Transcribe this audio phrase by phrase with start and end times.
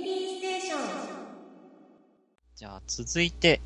[0.00, 0.80] ミリーステーション。
[2.54, 3.60] じゃあ、続いて、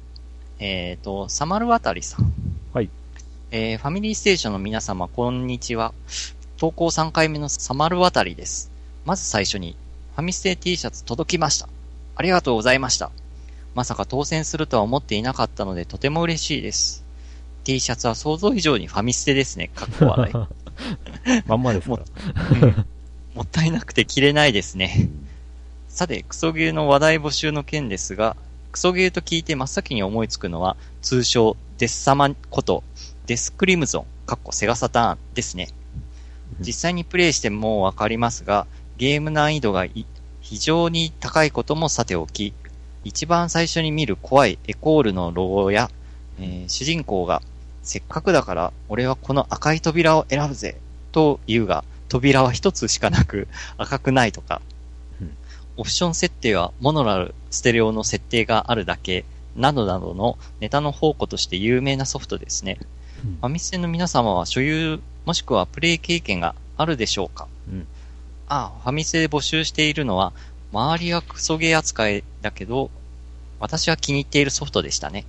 [0.59, 2.33] えっ、と、サマルワタリさん。
[2.73, 2.89] はい。
[3.51, 5.93] えー、ファミリーステーションの皆様、こんにちは。
[6.57, 8.71] 投稿3回目のサマルワタリです。
[9.05, 9.77] まず最初に、
[10.15, 11.69] ファミステ T シャツ届きました。
[12.17, 13.11] ありがとうございました。
[13.75, 17.05] まさか当選するとは思っていなかったので、とても嬉しいです。
[17.65, 19.69] T シャツは想像以上にファミステですね。
[19.75, 20.35] かっこ笑い。
[21.47, 22.03] まんまですかも
[22.63, 22.87] うん
[23.35, 25.09] もったいなくて着れないですね。
[25.93, 28.35] さて、クソゲーの話題募集の件ですが、
[28.73, 32.83] クソゲーと聞いて真っ先に思いつくのは、通称、デスサマこと、
[33.27, 35.69] デスクリムゾン、かっこセガサターンですね。
[36.61, 38.67] 実際にプレイしてもわかりますが、
[38.97, 40.07] ゲーム難易度がい
[40.41, 42.55] 非常に高いこともさておき、
[43.05, 45.91] 一番最初に見る怖いエコールのロゴや、
[46.41, 47.43] えー主人公が、
[47.83, 50.81] せっかくだから俺はこの赤い扉を選ぶぜ、
[51.13, 53.47] と言うが、扉は一つしかなく
[53.77, 54.72] 赤くないとかうん、
[55.77, 59.25] オプション設定はモノラル、ステレオの設定があるだけ、
[59.57, 62.79] などなどのネタの宝庫として有名なソフトですね。
[63.25, 67.47] うんファミステの皆様は所有、もしくはプレイ経験があるでしょうか？
[67.69, 67.87] うん
[68.49, 70.33] ああ、ファミステで募集しているのは、
[70.73, 72.91] 周りはクソゲー扱いだけど、
[73.61, 75.25] 私は気に入っているソフトでしたね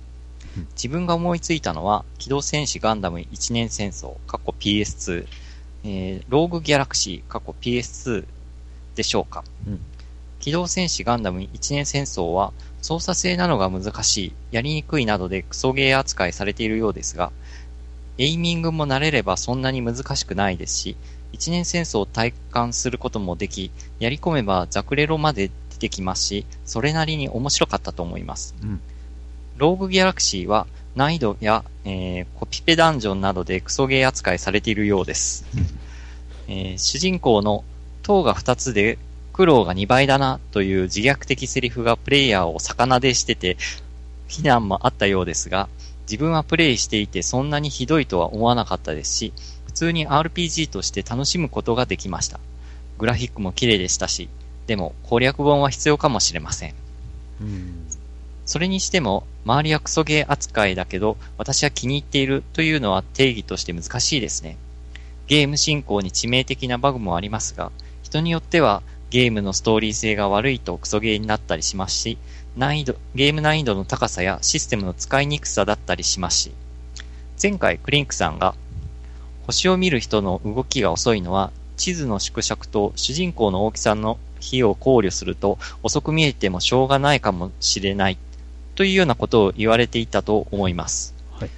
[0.56, 0.66] うん。
[0.72, 5.26] 自分が思いついたのは、機動戦士ガンダム一年戦争、過去 PS2、
[5.84, 8.24] えー、ローグギャラクシー、過去 PS2
[8.96, 9.44] でしょうか？
[9.68, 9.80] うん
[10.44, 17.32] 機動戦士ガンダム一年戦争は、操作性なのが難しい、やりにくいなどでクソゲー扱いされているようですが、
[18.18, 20.96] エイミングも慣れればそんなに難しくないですし、
[21.32, 28.54] 一年戦争を体感することもでき、やり込めばザクレロまで出てきますし、それなりに面白かったと思います。
[28.62, 28.82] うん
[29.56, 35.46] ローグギャラクシーは難易度や、えーコピペダンジョンなどでクソゲー扱いされているようです。
[36.48, 37.64] えー主人公の
[38.02, 38.98] 塔が2つで
[39.34, 43.56] 苦労が2倍だなという自虐的セリフがプレイヤーを逆でしてて、
[44.28, 45.68] 非難もあったようですが、
[46.02, 49.32] 自分はプレイしていてそんなにひどいとは思わなかったですし、
[49.66, 52.38] 普通に RPG として楽しむことができました。
[52.96, 54.28] グラフィックも綺麗でしたし、
[54.68, 56.74] でも攻略本は必要かもしれません。
[57.40, 57.86] うん。
[58.46, 64.56] それにしても、周りはクソゲー扱いだけど、私は気に入っているというのは定義として難しいですね。
[65.26, 67.72] ゲーム進行に致命的なバグもありますが、
[68.04, 68.84] 人によっては
[69.14, 72.18] ゲームのストーリー性が悪いとクソゲーになったりしますし、
[72.56, 76.52] 難易度、ゲーム難易度の高さやシステムの使いにくさだったりしますし、
[77.40, 78.56] 前回クリンクさんが、
[79.46, 88.18] 星を見る人の動きが遅いのは、地図の縮尺と主人公の大きさの比を考慮すると遅く見えてもしょうがないかもしれない
[88.74, 91.14] というようなことを言われていたと思います。
[91.38, 91.50] はい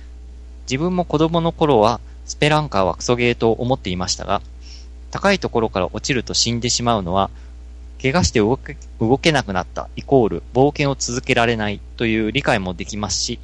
[0.69, 4.43] 自分も子供の頃はスペランカーはクソゲーと思っていましたが、
[5.11, 7.31] 高いところから落ちると死んでしまうのは、
[8.01, 13.39] 怪我して動け動けなくなったイコール冒険を続けられないという理解もできますし、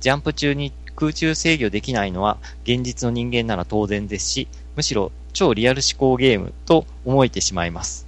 [0.00, 8.06] ジャンプ中に空中制御できないのは現実の人間なら当然ですし、むしろ超リアル思考ゲームと思えてしまいます。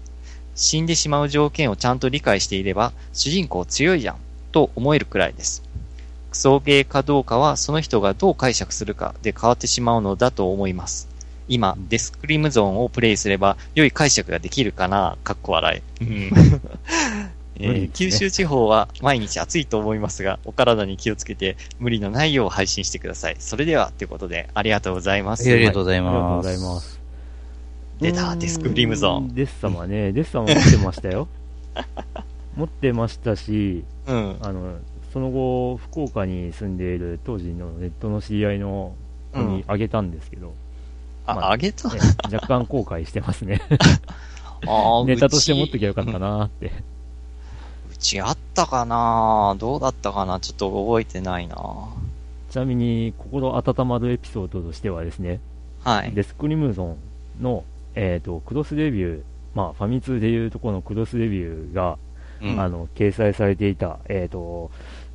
[0.55, 4.17] 死んでしまう条件をちゃんと理解していれば、主人公強いじゃん
[4.53, 5.63] と思えるくらいです。
[6.31, 11.14] クソゲーかどうかはその人がどう解釈するかで変わってしまうのだと思います。
[11.49, 15.17] 今、デスクリムゾーンをプレイすれば良い解釈ができるかな？
[15.25, 16.05] かっこ笑い。
[16.05, 16.31] うん
[17.57, 23.37] えーね九州地方は毎日暑いと思いますが、お体に気をつけて無理のないよう配信してください。
[23.39, 25.49] それでは、ということで、ありがとうございます。
[25.49, 26.49] ありがとうございありがとうごます。
[26.49, 27.01] ざいます。
[28.01, 31.29] 出たデスクリムゾーンデス様ね、 デス様持ってましたよ。
[32.57, 34.37] 持ってましたし、うん。
[34.41, 34.79] あの、
[35.13, 38.95] その後、福岡に住んでいる当時のネットの知り合いの
[39.33, 40.55] 子にあげたんですけど、
[41.27, 41.89] あ、まああげた？
[41.89, 42.01] ね
[42.33, 43.61] 若干後悔してますね。
[45.07, 46.73] ネタとして持っうちときゃよかったなーって。
[47.93, 50.41] うちあったかなどうだったかな？
[50.41, 51.57] ちょっと覚えてないな
[52.51, 55.41] ちなみに、心温まるエピソードとしてはですね、
[55.83, 56.13] はい。
[56.13, 56.97] デスクリムゾン
[57.41, 57.65] の、
[57.95, 59.23] えー、とクロスレビュー、
[59.55, 61.99] まあ、ファミ通でいうところのクロスレビューが、
[62.43, 64.71] うんあの掲載されていた、えー、と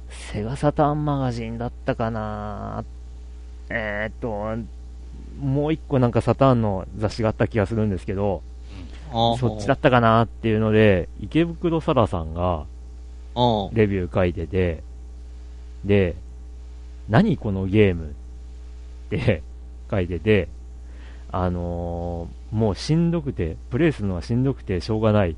[0.10, 2.84] セガサターンマガジンだったかな、
[3.70, 4.64] えー、と
[5.40, 8.42] もう一個なんかサターンの雑誌があった気がするんですけど、
[9.38, 12.66] そっちだったかなっていうので、池袋サラさんが
[13.36, 14.84] うんレビュー書いてて、
[15.86, 16.16] で、
[17.10, 18.14] 何このゲームっ
[19.10, 19.42] て
[19.90, 20.48] 書いてて、
[21.32, 25.36] あのーもうしんどくて、プレイするのはしんどくてしょうがない。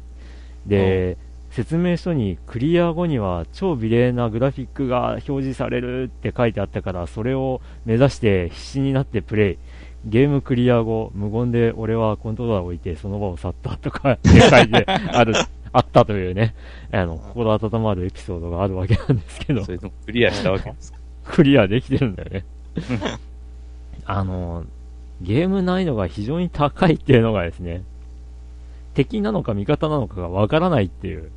[0.66, 1.18] で、
[1.50, 9.58] 説明書にクリア後には超美麗なグラフィックが表示されるって書いてあったから、それを目指して必死になってプレイ。
[10.06, 15.34] ゲームクリア後、無言で俺はコントローラーを置いてその場を去ったとかって書いてある、
[15.74, 16.56] あったというね、
[16.92, 20.98] あの、心温まるエピソードがあるわけなんですけどそ、れでもクリアしたわけですか？
[21.26, 22.46] クリアできてるんだよね。
[24.06, 24.64] あの、
[25.22, 27.84] ゲーム難易度が非常に高いっていうのがですね、
[28.96, 31.30] 敵なのか味方なのかがわからないっていう。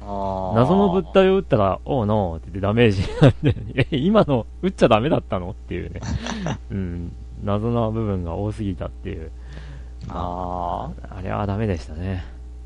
[0.00, 5.50] 謎謎の物体を撃ったら、おうノーって言ってダメージになって、え、今の撃っちゃダメだったの？
[5.50, 6.00] っていうね。
[6.70, 7.12] うん、
[7.44, 9.30] 謎な部分が多すぎたっていう。
[10.08, 12.24] ああれはダメでしたね。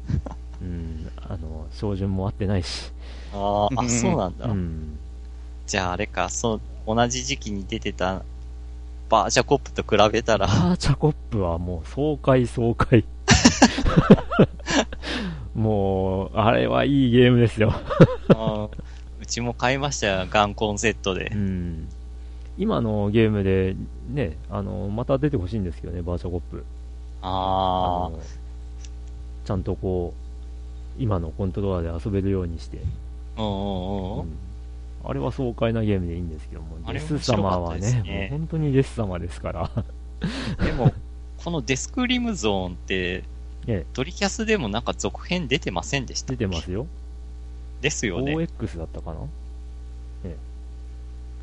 [0.61, 2.93] うん、あの、照準も合ってないし。
[3.33, 4.47] ーあー、あ、そうなんだ。
[4.47, 4.99] うん。
[5.67, 8.23] じゃああれか、そう、同じ時期に出てた
[9.09, 13.05] バージャコップと比べたら、バーチャコップはもう爽快爽快。
[15.55, 17.73] もう、あれはいいゲームですよ。
[19.21, 21.37] うちも買いましたよ、ガンコンセットでう。
[21.37, 21.89] ん。
[22.59, 23.77] 今のゲームで、
[24.11, 26.65] ね、あの、また出てほしいんですけどね、バーチャコップ。
[27.23, 28.21] あの
[29.45, 30.13] ちゃんとこ
[30.99, 32.79] う、今のコントローラーで遊べるようにして。
[35.05, 39.71] あ、れは爽快なゲームでいいんですけども、あれデス様は面白かったですね、ねもう本当にデス様ですから。
[40.65, 40.93] でも、
[41.45, 43.25] このデスクリムゾンって、
[43.69, 46.87] ええドリキャスでもなんか続編出てませんでした出てますよ。
[47.81, 48.35] ですよね。
[48.35, 49.21] OX だったかな？
[50.25, 50.37] ええ。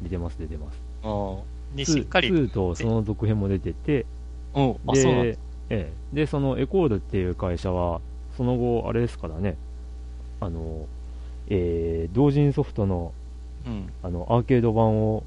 [0.03, 0.85] 出てます、出てます。
[1.06, 1.78] うん。
[1.78, 4.06] で、2しっかり、2とその続編も出てて、
[4.54, 5.24] うん、あ、そうなんだ。
[5.24, 5.30] で、
[5.69, 8.02] ええ、で、そのエコールっていう会社は、
[8.38, 9.57] その後、あれですからね、
[10.40, 10.88] あの、
[11.48, 13.13] えー、同人ソフトの、
[13.66, 13.90] うん。
[14.04, 15.24] あの、アーケード版を、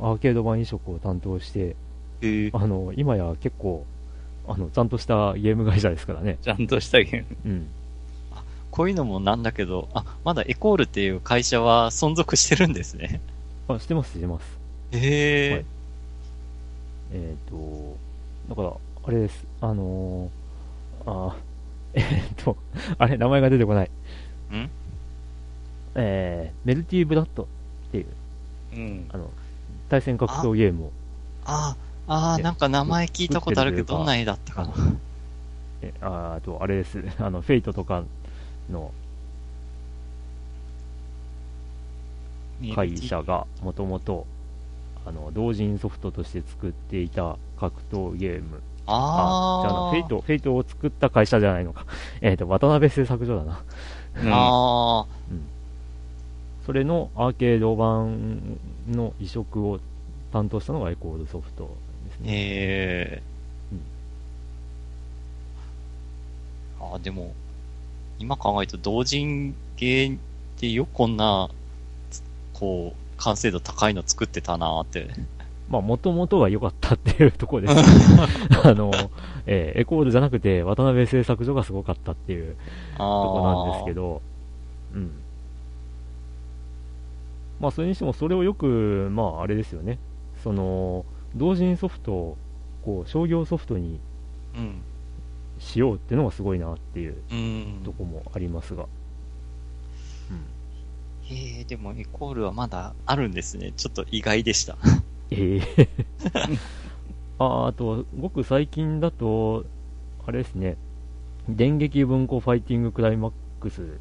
[0.00, 1.76] アーケード版移植を担当して、
[2.22, 3.84] へえあの、今や結構、
[4.48, 6.38] あの、ちゃんとしたゲーム会社ですからね。
[6.42, 7.36] ちゃんとしたゲーム。
[7.44, 7.66] うん。
[8.70, 13.20] こういうのもなんだけど、あ、まだエコールっていう会社は存続してるんですね。
[13.68, 14.55] あ、してます、してます。
[14.92, 15.64] へえ、はい
[17.12, 17.96] えっ、と、
[18.48, 18.72] だから、
[19.04, 19.46] あれです。
[19.60, 21.36] あのー、あ
[21.94, 22.04] ー、えっ、
[22.36, 22.56] と、
[22.98, 23.90] あれ、名前が出てこない。
[24.52, 24.70] ん？
[25.94, 27.46] えー、メルティーブラッドっ
[27.92, 28.06] ていう、
[28.74, 29.06] うん。
[29.12, 29.30] あの、
[29.88, 30.92] 対戦格闘ゲームを、
[31.44, 31.76] あ
[32.08, 34.74] あー、ねなんか名前聞いたことあるけど、どんな絵だったかな？
[35.82, 37.02] えあーあと、あれです。
[37.18, 38.02] あの、フェイトとか
[38.70, 38.92] の
[42.74, 44.26] 会社が、もともと、
[45.06, 48.60] あの、同人ソフトとして作っていた格闘ゲーム。
[48.86, 49.68] ああ。
[49.68, 51.86] じゃあな、フェイト、フェイトを作った会社じゃないのか。
[52.20, 53.62] えっ、と、渡辺製作所だな。
[54.22, 55.06] うんああ。
[56.66, 58.58] それのアーケード版
[58.90, 59.78] の移植を
[60.32, 61.70] 担当したのがエコールソフト
[62.08, 62.26] ですね。
[62.26, 63.22] ええ
[63.72, 63.80] うん
[66.90, 67.32] ああ、でも、
[68.18, 70.18] 今考えると同人ゲーっ
[70.58, 71.48] てよくこんな、
[72.10, 72.20] つ
[72.52, 75.08] こう、完成度高いの作ってたなーって。
[75.68, 77.74] まあ、もともとが良かったっていうところです。
[78.62, 78.92] あの、
[79.46, 82.56] えーエコールじゃなくて、渡辺製作所がすごかったっていう
[82.94, 84.22] あとこなんですけど。
[84.94, 85.10] ど、うん。
[87.60, 89.98] まあ、それにしても、それをよく、まあ、あれですよね。
[90.42, 91.04] その、
[91.34, 92.36] 同人ソフトを、
[92.84, 93.98] こう、商業ソフトに
[94.56, 94.82] うん。
[95.58, 97.80] しようっていうのがすごいなっていううん。
[97.82, 98.82] とこもありますが。
[98.82, 98.86] へ
[101.30, 103.72] え、でもエコールはまだあるんですね。
[103.76, 104.76] ちょっと意外でした。
[105.30, 105.88] ええ
[107.38, 109.64] ああと、ごく最近だと、
[110.26, 110.76] あれですね、
[111.48, 113.98] 電撃文庫ファイティングクライマックス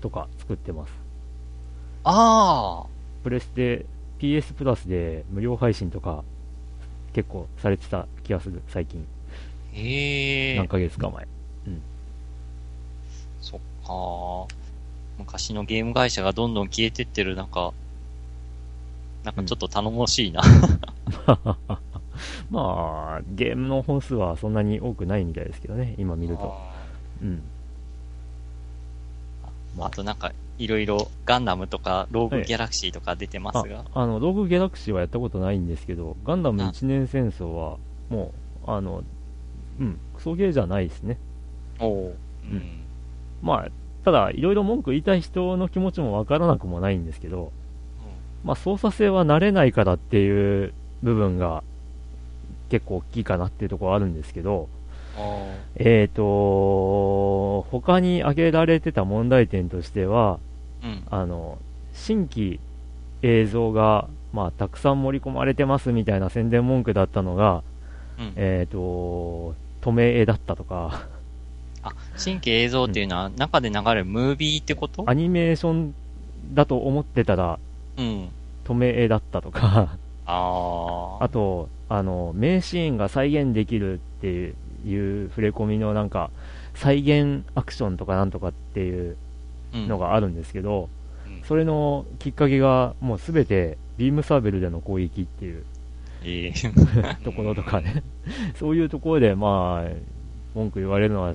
[0.00, 0.92] とか作ってます。
[2.04, 2.86] ああ。
[3.22, 3.86] プレステ、
[4.18, 6.24] PS プラスで無料配信とか
[7.12, 9.06] 結構されてた気がする、最近。
[9.72, 10.68] へえ何。
[10.68, 11.26] ヶ月か前。
[13.42, 14.61] そっか
[15.22, 17.72] 昔のゲーム会社がどんどん消えてってる中、
[19.24, 20.42] なんかちょっと頼もしいな。
[22.50, 26.54] まあ、ゲームの本数はそんなに多くないみたいですけどね、今見ると。
[27.22, 27.42] うん。
[29.78, 33.84] あとなんか、いろいろガンダムとか、ローグギャラクシーとか出てますが。
[33.94, 37.78] ああの、ローグギャラクシーはやったことないんですけど、ガンダム一年戦争は、
[38.10, 38.32] も
[38.66, 39.02] う、あの、
[39.80, 41.18] うん、クソゲーじゃないですね。
[41.78, 42.16] おおう。
[42.48, 42.62] ううんん。
[43.40, 43.68] まあ、
[44.04, 47.52] ただ、いろいろ文句言いたい人の気持ちもわからなくもないんですけど、
[48.44, 51.62] まあ、操作性は慣れないからっていう部分が
[52.70, 54.68] 結構大きいかなっていうところはあるんですけど、
[55.76, 60.38] えーと、他に挙げられてた問題点としては、
[60.82, 61.02] うん。
[61.10, 61.58] あの、
[61.94, 62.60] 新規
[63.22, 67.62] 映像が、まあ、たくさん盛り込まれてますみたいな宣伝文句だったのが、
[68.18, 68.32] うん。
[68.36, 71.06] えーと、止め絵だったとか、
[71.82, 75.04] あ、新規映像っていうのは中で流れるムービーってこと？
[75.08, 75.94] アニメーション
[76.54, 77.58] だと思ってたら、
[77.96, 78.28] うん。
[78.64, 79.96] 止め絵だったとか、
[80.26, 81.24] ああ。
[81.24, 84.54] あと、あの、名シーンが再現できるって
[84.86, 86.30] いう触れ込みのなんか、
[86.74, 89.16] 再現アクションとかなんとかっていう
[89.74, 90.88] うんのがあるんですけど、
[91.26, 95.64] うんそれのきっかけがもうすべてビームサーベルでの攻撃っていう
[96.22, 96.52] いい。
[97.24, 98.04] ところとかね、
[98.54, 99.90] そういうところでまあ、
[100.54, 101.34] 文句言われるのは、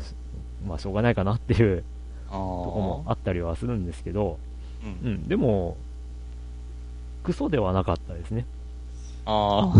[0.65, 1.83] まあしょうがないかなっていう
[2.27, 4.39] ととこもあったりはするんですけど、
[5.03, 5.77] うんうん、でも、
[7.23, 8.45] クソではなかったですね。
[9.25, 9.73] あ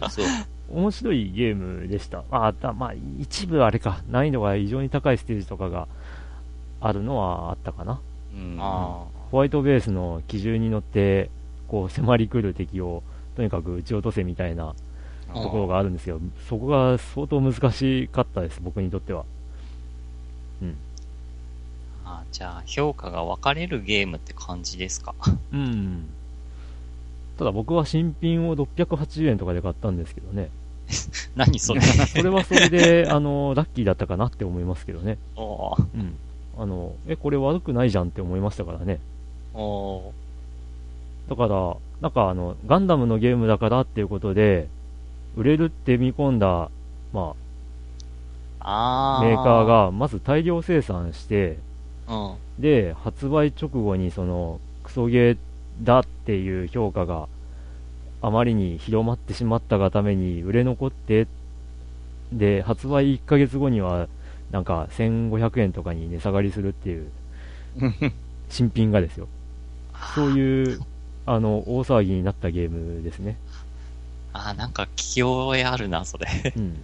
[0.00, 0.08] あ。
[0.10, 0.26] そう。
[0.70, 2.24] 面白いゲームでした。
[2.30, 5.86] あ、だまあ、一部あれか、難易度が異常に高いステージとかが
[6.80, 8.00] あるのはあったかな。
[8.34, 11.30] うんあホワイトベースの基準に乗って、
[11.68, 13.02] こう、迫り来る敵を、
[13.34, 14.74] とにかく撃ち落とせみたいな
[15.28, 15.42] あ。
[15.42, 19.24] ところがあるんですけど、そこが相当難しかったです、僕にとっては。
[22.06, 22.12] うん。
[22.12, 25.14] あじゃあ、評価が分かれるゲームって感じですか？
[25.52, 26.06] うん。
[27.38, 30.48] ただ僕は新品を680円とかで買ったんですけどね。
[31.36, 31.80] 何それ？
[32.06, 35.18] それはそれで、あの、ラッキーだったかなって思いますけどね。
[35.36, 36.14] おーうん。
[36.58, 38.98] あの、え、これ悪くないじゃんって思いましたからね。
[39.52, 40.12] おー
[41.28, 44.68] だから、なんかあの、ガンダムのゲームだからっていうことで、
[45.36, 46.70] 売れるって見込んだ、
[47.12, 47.34] ま
[48.60, 51.58] あ、あーメーカー、が、まず大量生産して、うん。
[52.58, 55.38] で、発売直後にその、クソゲー
[55.82, 57.28] だっていう評価が
[58.22, 61.26] あまりに広まってしまったがために売れ残って、
[62.32, 64.08] で、発売1ヶ月後には、
[64.50, 67.10] なんか1500円とかに値下がりするっていう、
[68.48, 69.28] 新品がですよ。
[70.14, 70.80] そういう、
[71.26, 73.36] あの、大騒ぎになったゲームですね。
[74.32, 76.26] あーなんか聞き覚えあるな、それ。
[76.56, 76.82] うん。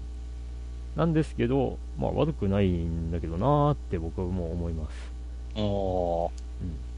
[0.96, 5.11] なんですけど、まあ悪くないんだけどなーって僕はもう思います。
[5.56, 6.30] おー
[6.62, 6.92] うん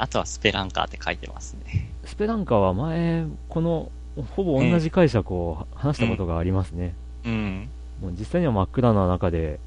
[0.00, 1.90] あとはスペランカーって書いてますね。
[2.06, 3.92] スペランカは前、この、
[4.34, 6.94] ほぼ同じ解釈を話したことがありますね。
[7.26, 7.68] うん。
[8.00, 9.60] もう実際には真っ暗な中で、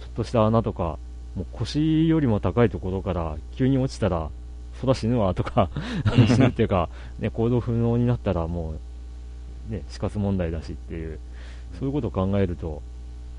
[0.00, 0.98] ちょっとした穴とか、
[1.36, 4.30] もう腰よりも高いところから急に落ちたら、
[4.80, 5.68] そら死ぬわとか、
[6.26, 6.88] 死ぬっていうか、
[7.18, 8.76] ね、行動不能になったらも
[9.68, 11.18] う、ね、死活問題だしっていう、
[11.78, 12.80] そういうことを考えると、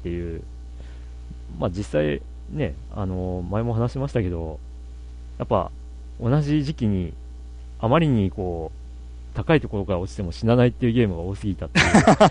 [0.01, 0.43] っていう、
[1.59, 2.21] まあ実際
[2.51, 4.59] ね、あの前も話しましたけど、
[5.39, 5.71] やっぱ
[6.19, 7.13] 同じ時期に、
[7.79, 8.81] あまりにこう、
[9.35, 12.27] 高いところから落ちても死なないっていうゲームが多すぎたっていう ところ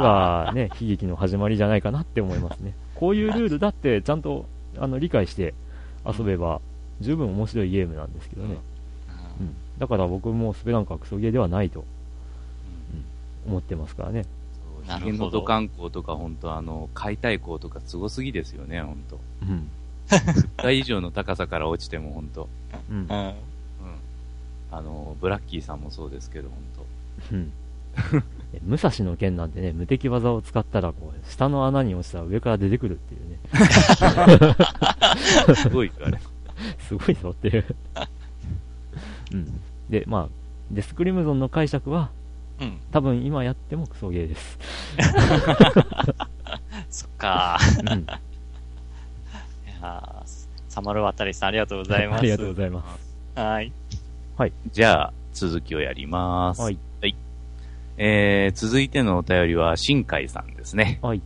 [0.00, 2.72] がね、悲劇の始まりじゃないかなって思いますね。
[2.94, 4.46] こういうルールだってちゃんと
[4.78, 5.54] あの理解して
[6.06, 6.60] 遊べば
[7.00, 8.56] 十分面白いゲームなんですけどね。
[9.38, 9.54] うんうん。
[9.78, 11.84] だから僕もスペランカはクソゲーではないと
[13.46, 14.24] 思ってますからね。
[14.88, 19.68] なるほどヒゲの土管工とか本当あの、解体工とかすごすぎですよね、本当うん。
[20.08, 22.48] 10回以上の高さから落ちても本当
[22.90, 22.98] うんう。
[23.00, 23.10] ん。
[23.10, 23.34] うん。
[24.72, 26.58] あの、ブラッキーさんもそうですけど、本
[27.32, 27.52] うん。
[28.54, 33.38] え武蔵の剣なんてね、無敵技を使ったら、こう、下の穴に落ちたら上から出てくるっていうね、
[35.46, 36.18] 当すごいあれ。
[36.88, 37.64] すごいぞっていう。
[39.32, 39.60] うん。
[39.90, 40.28] で、まあ、
[40.70, 42.10] デスクリムゾンの解釈は、
[42.60, 42.80] うん。
[42.90, 44.58] 多分今やってもクソゲーです。
[46.90, 48.00] そっかうん。
[48.00, 48.04] い
[49.82, 52.20] やーサマルワタリさんありがとうございます。
[52.20, 53.08] ありがとうございます。
[53.40, 53.72] はい。
[54.72, 56.60] じゃあ、続きをやります。
[56.60, 56.78] はい。
[58.00, 61.00] えー、続いてのお便りは、新海さんですね。
[61.02, 61.20] はい。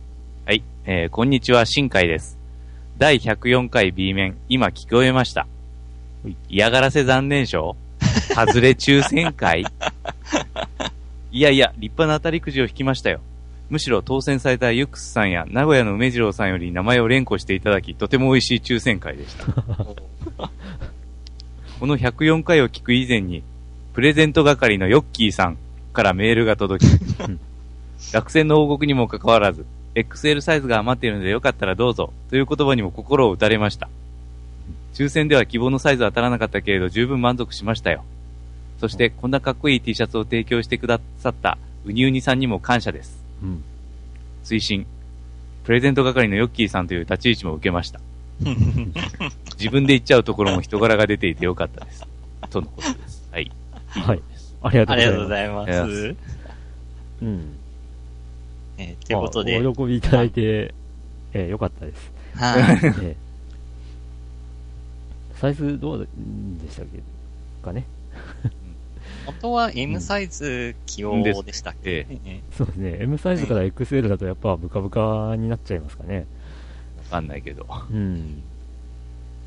[0.45, 0.63] はい。
[0.85, 2.39] えー、こんにちは、新海です。
[2.97, 5.41] 第104回 B 面、今聞こえました
[6.23, 6.35] はい。
[6.49, 7.75] 嫌がらせ残念賞
[8.35, 9.65] 外れ抽選会
[11.33, 13.19] いやいや、立派な当たりくじを引きましたよ。
[13.71, 19.45] むしろ当選されたユックスさんや名古屋の梅次郎さんより名前を連呼していただき、とても美味しい抽選会でした。
[21.79, 23.41] この104回を聞く以前に、
[23.93, 25.57] プレゼント係のヨッキーさん
[25.91, 26.89] からメールが届き、
[28.13, 33.89] 落選の報告にもかかわらず、XL サイズが余っているのでよかったらどうぞ、という言葉にも心を打たれました。
[34.93, 38.05] 抽選では希望のサイズは当たらなかったけれど十分満足しましたよ。
[38.83, 43.17] そして、こんなかっこいい T シャツを提供してくださったウニウニさんにも感謝です。
[43.41, 43.63] うん。
[44.43, 44.85] 推進。
[45.63, 48.01] プレゼント係のヨッキーさんという立ち位置も受けました。
[49.57, 52.05] 自分で言っちゃうところも人柄が出ていてよかったです。
[52.49, 53.25] とのことです。
[53.31, 53.49] はい。
[53.87, 54.21] はい。
[54.63, 55.71] ありがとあうございます。
[55.71, 56.15] りがとうございます。
[57.21, 57.55] うん。
[58.79, 60.73] えーということで、まあお喜びいただいて、
[61.31, 62.11] えーよかったです。
[62.35, 62.61] はい。
[62.83, 63.15] えー
[65.39, 65.99] サイズどう
[66.65, 66.99] でしたっけ？
[67.65, 67.85] かね。
[69.25, 72.97] 元は M サイズ起用でしたっけ、ええそうですね。
[73.01, 76.25] M サイズから XL だとやっぱブカブカになっちゃいますかね。
[76.97, 77.65] わかんないけど。
[77.91, 78.43] うん。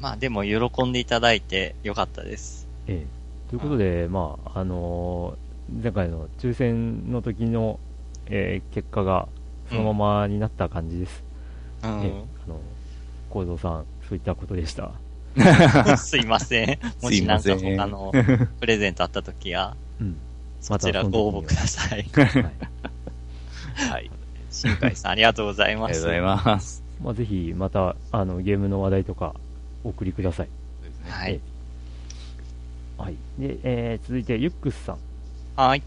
[0.00, 2.66] まあでも喜んでいただいてよかったです。
[2.87, 3.50] ええ。
[3.50, 5.47] ということで、まあ、あのー
[5.83, 7.80] 前回の抽選の時の、
[8.26, 9.28] えー結果が
[9.68, 11.25] そのままになった感じです。
[11.83, 12.12] うんね、
[12.47, 12.61] あの、
[13.30, 14.92] コードさん、そういったことでした。
[15.99, 16.78] すいません。
[17.02, 18.12] もしなんか他の
[18.61, 20.16] プレゼントあった時は、うん。
[20.61, 22.07] そちらご応募ください。
[22.12, 22.55] はい。
[23.90, 24.11] はい。
[24.50, 25.93] 新海さんありがとうございあます。
[25.93, 26.83] りがとうございます。
[27.02, 29.35] まあ、ぜひ、また、あの、ゲームの話題とか、
[29.85, 30.49] お送りください。
[31.09, 31.40] はい。
[32.97, 33.14] はい。
[33.38, 34.97] で、えー、続いて、ユックスさん。
[35.57, 35.83] はい。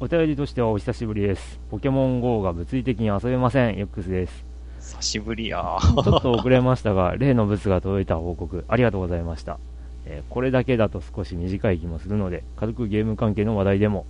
[0.00, 1.58] お便りとしてはお久しぶりです。
[1.70, 3.76] ポケモン GO が物理的に遊べません。
[3.78, 4.47] ユックスです。
[4.88, 5.78] 久しぶりや。
[5.82, 9.58] ちょっと遅れましたが、 例の物が届いた報告、ありがとうございました。
[10.06, 14.06] えーこれだけだと少し短い気もするので、軽くゲーム関係の話題でも。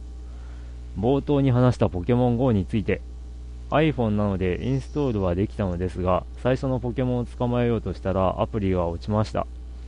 [0.98, 3.00] 冒頭に話したポケモン GO について、
[3.70, 9.46] iPhone なのでインストールはできたのですが、最初のポケモンを捕まえようとしたらアプリが落ちました。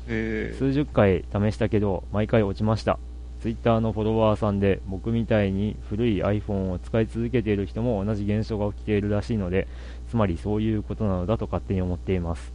[0.09, 2.99] えー数十回試したけど、毎回落ちました。
[3.41, 9.67] Twitter のフォロワーさんで、僕みたいに古い iPhone を使い続けている人も同じ現象が起きているらしいので、
[10.11, 12.53] つまりそういうことなのだと勝手に思っています。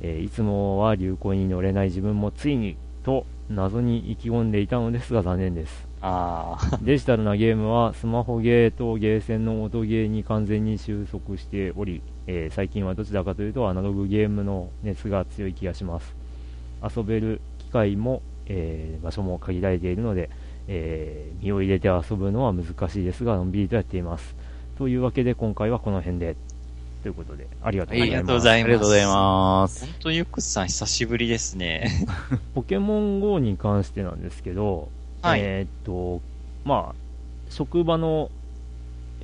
[0.00, 5.88] えーいつもは流行に乗れない自分もついに、と謎に意気込んでいたのですが残念です。
[6.00, 6.78] ああ。
[6.82, 16.14] デジタルなゲームはスマホゲーとゲーセンの音ゲーに完全に収束しており、えー最近はどちらかというとアナログゲームの熱が強い気がします
[16.96, 20.30] 遊べる機会も、えー場所も限られているので、
[20.68, 24.36] えー身を入れて遊ぶのは難しいですがのんびりとやっています
[24.78, 26.36] というわけで今回はこの辺で
[27.02, 29.84] ということでありがとうございます、ありがとうございますありがとうございます。
[29.86, 32.06] 本当ユックスさん久しぶりですね。
[32.54, 34.88] ポケモン GO に関してなんですけど、
[35.20, 36.20] はいえーっと、
[36.64, 36.94] まあ、
[37.50, 38.30] 職場の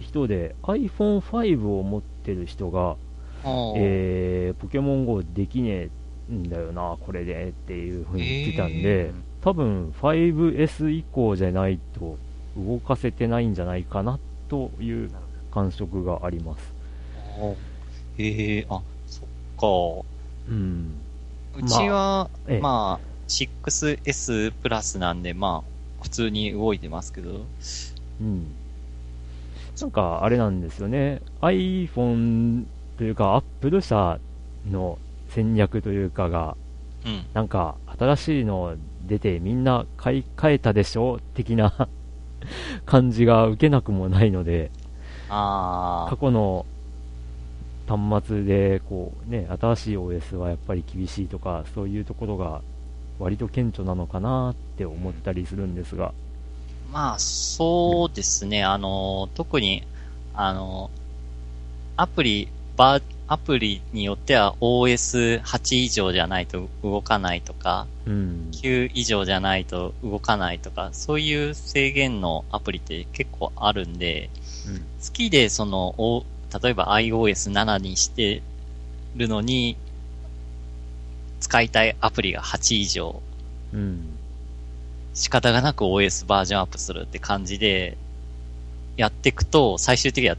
[0.01, 2.97] 人で iPhone5 を持ってる人が、
[3.77, 5.89] えーポケモン GO できね
[6.31, 12.19] えんだよな、これでっていう風に言ってたんで、え多分 5S 以降じゃないと
[12.57, 14.19] 動かせてないんじゃないかな
[14.49, 15.11] という
[15.53, 16.79] 感触があります。
[18.19, 19.27] ーえー、あ、そ
[20.49, 20.95] うん。
[21.55, 21.59] っか。
[21.59, 27.47] うちは、ええまあ、6S プラスなんで、まあ、普通に動いてますけど。
[28.21, 28.47] うん。
[29.81, 31.23] なんか、あれなんですよね。
[31.41, 32.65] iPhone
[32.97, 34.19] というか、Apple 社
[34.69, 36.57] の戦略というかが、
[37.05, 37.25] うん。
[37.35, 38.77] なんか、新しいの
[39.07, 41.89] 出てみんな買い替えたでしょ的な
[42.87, 44.71] 感じが受けなくもないので、
[45.29, 46.67] あ過去の
[47.89, 52.61] 端末で、こうね、新しい OS はやっぱり厳しいとか、そういうところが
[53.19, 56.13] 割と顕著なのかなって思ったりするんですが、
[56.93, 58.65] まあ、そうですね。
[58.65, 59.85] あの、特に、
[60.35, 60.91] あの、
[61.97, 68.49] アプリ、バー、アプリによっては OS8 以上じゃないと動かないとか、うん。
[68.53, 74.31] 9以上じゃないと動かないとか、そういう制限のアプリって結構あるんで、
[75.05, 76.25] 好きでその、お
[76.63, 78.43] 例えば iOS7 にして
[79.17, 79.77] るのに、
[81.41, 83.23] 使いたいアプリが8以上、
[83.73, 84.19] うん。
[85.15, 87.97] 仕方がなく OS バージョンアップするって感じで、
[88.97, 90.37] やっていくと、最終的には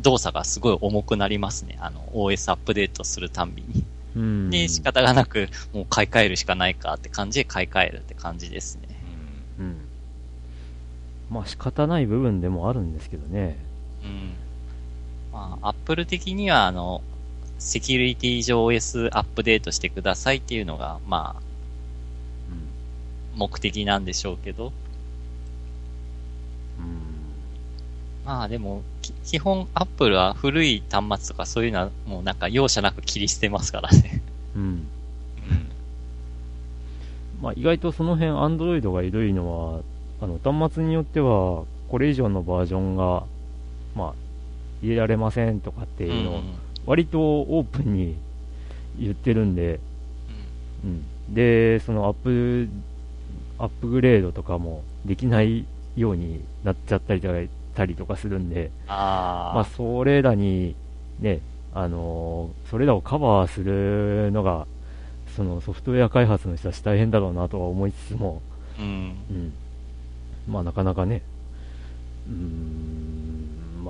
[0.00, 1.76] 動作がすごい重くなりますね。
[1.80, 3.84] あの、OS アップデートするたんびに。
[4.16, 4.50] うん。
[4.50, 8.88] で、仕方がなく、もう買い替えるしかないかって感じで買い替えるって感じですね。
[9.58, 9.76] うん。
[11.30, 13.56] まあ仕方ない部分でもあるんですけどね。
[14.04, 14.34] うん。
[15.32, 17.02] まあ、アップル的には、あの、
[17.58, 21.42] セキュリティ上 OS アップデートしてくださいっていうのが、まあ、
[23.34, 24.66] 目的なんでしょうけど、
[26.78, 27.02] うん。
[28.24, 34.22] まあでも、き基本アップルは古い端末とかそういうのはもうなんか容赦なく切り捨てますからね。
[34.54, 34.62] うん。
[34.62, 34.86] うん。
[37.40, 39.80] まあ意外とその辺、アンドロイドが緩いのは、
[40.20, 43.24] あの、端末によっては、これ以上のバージョンが、
[43.94, 44.14] まあ、
[44.82, 48.16] 入れられませんとかっていうのを、うん割とオープンに
[48.98, 49.78] 言ってるんで、
[50.84, 51.04] うん。
[51.32, 52.68] で、そのアップ、
[53.58, 55.64] アップグレードとかもできない
[55.96, 57.34] ようになっちゃったりとか
[57.74, 60.74] たりとかするんで、ああ、まあ、それらに、
[61.20, 61.40] ね、
[61.74, 64.66] あのーそれらをカバーするのが、
[65.36, 68.42] そのソフトウェア開発の人たち大変だろうなとは思いつつも、
[68.78, 68.84] うん。
[69.30, 69.52] うん。
[70.48, 71.22] まあ、なかなかね、
[72.28, 73.11] うーん、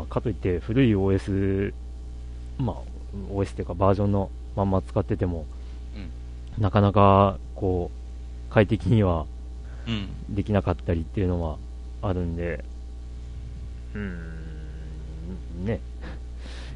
[0.02, 1.72] まあ、かといって古い OS、
[2.58, 2.76] まあ、
[3.32, 5.46] OS っていうかバージョンのまんま使ってても、
[6.58, 7.90] なかなか、こ
[8.50, 9.26] う、快適には
[9.86, 10.34] うん。
[10.34, 11.56] できなかったりっていうのは
[12.02, 12.64] あるんで、
[13.94, 15.80] うーん、ね。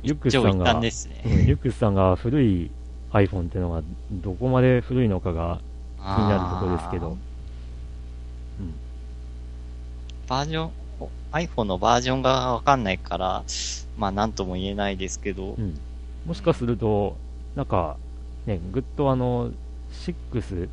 [0.02, 0.90] ユックスさんがね。
[1.24, 2.70] うんユックスさんが古い
[3.12, 5.60] iPhone っていうのがどこまで古いのかが
[5.98, 7.16] 気になるところですけど、
[10.28, 10.70] バージョン、
[11.32, 13.44] iPhone のバージョンがわかんないから、
[13.98, 15.78] まあなんとも言えないですけど、うん。
[16.26, 17.16] もしかすると、
[17.54, 17.96] なんか、
[18.46, 19.50] ね、ぐっとあの、
[19.92, 20.68] 6、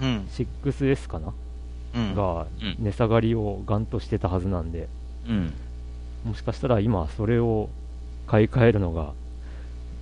[0.00, 0.28] うん。
[0.30, 1.32] 6S かな、
[1.94, 2.14] うん。
[2.14, 4.88] がうん値下がりをガンとしてたはずなんで、
[5.28, 5.52] うん。
[6.24, 7.68] もしかしたら今それを
[8.26, 9.12] 買い替えるのが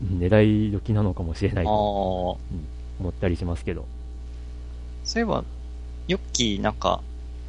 [0.02, 3.00] 狙い時なのかもしれないとー。
[3.00, 3.86] 思ったりしますけど。
[5.04, 5.44] そういえば、
[6.08, 7.00] ヨッキーなんか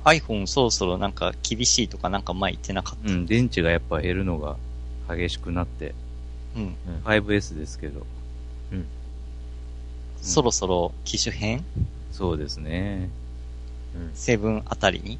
[0.07, 3.25] iPhone そろそろなんか厳しいとかなんか前言ってなかっうん。
[3.25, 4.55] 電池がやっぱ減るのが
[5.09, 5.93] 激しくなって、
[6.53, 6.61] た。
[6.61, 6.75] うん。
[7.03, 8.05] 5S ですけど。
[10.21, 11.63] そろそろ機種変？
[12.11, 13.09] そうですね。
[14.13, 15.19] セブンあたりに？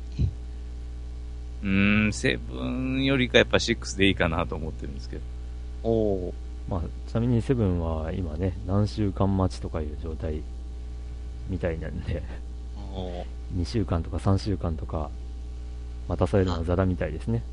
[1.64, 5.22] うーん、セブンよりかやっぱ6でいいかなと思ってるんですけど。
[5.84, 6.34] おお
[6.70, 10.42] まあ、ちなみにセブンは今ね、何週間待ちとかいう状態
[11.48, 12.22] みたいなんで、
[13.56, 15.10] 2週間とか3週間とか
[16.08, 17.44] 待たされるのはザラみたいですね。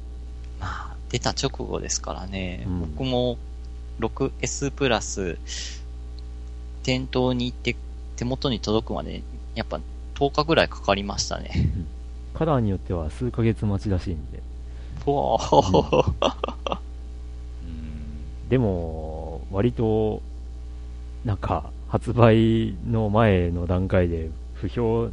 [0.61, 2.64] まあ、出た直後ですからね。
[2.66, 3.38] うん僕も
[4.00, 5.38] 6S プラス、
[6.83, 7.76] 店頭に行って
[8.16, 9.22] 手元に届くまで、
[9.54, 9.80] やっぱ
[10.14, 11.70] 10日ぐらいかかりましたね。
[12.35, 14.40] カラーによっては数ヶ月待ちらしいんで。
[15.07, 16.12] うわー
[17.62, 18.48] うん。
[18.48, 20.20] でも、割と、
[21.24, 25.11] なんか、発売の前の段階で不評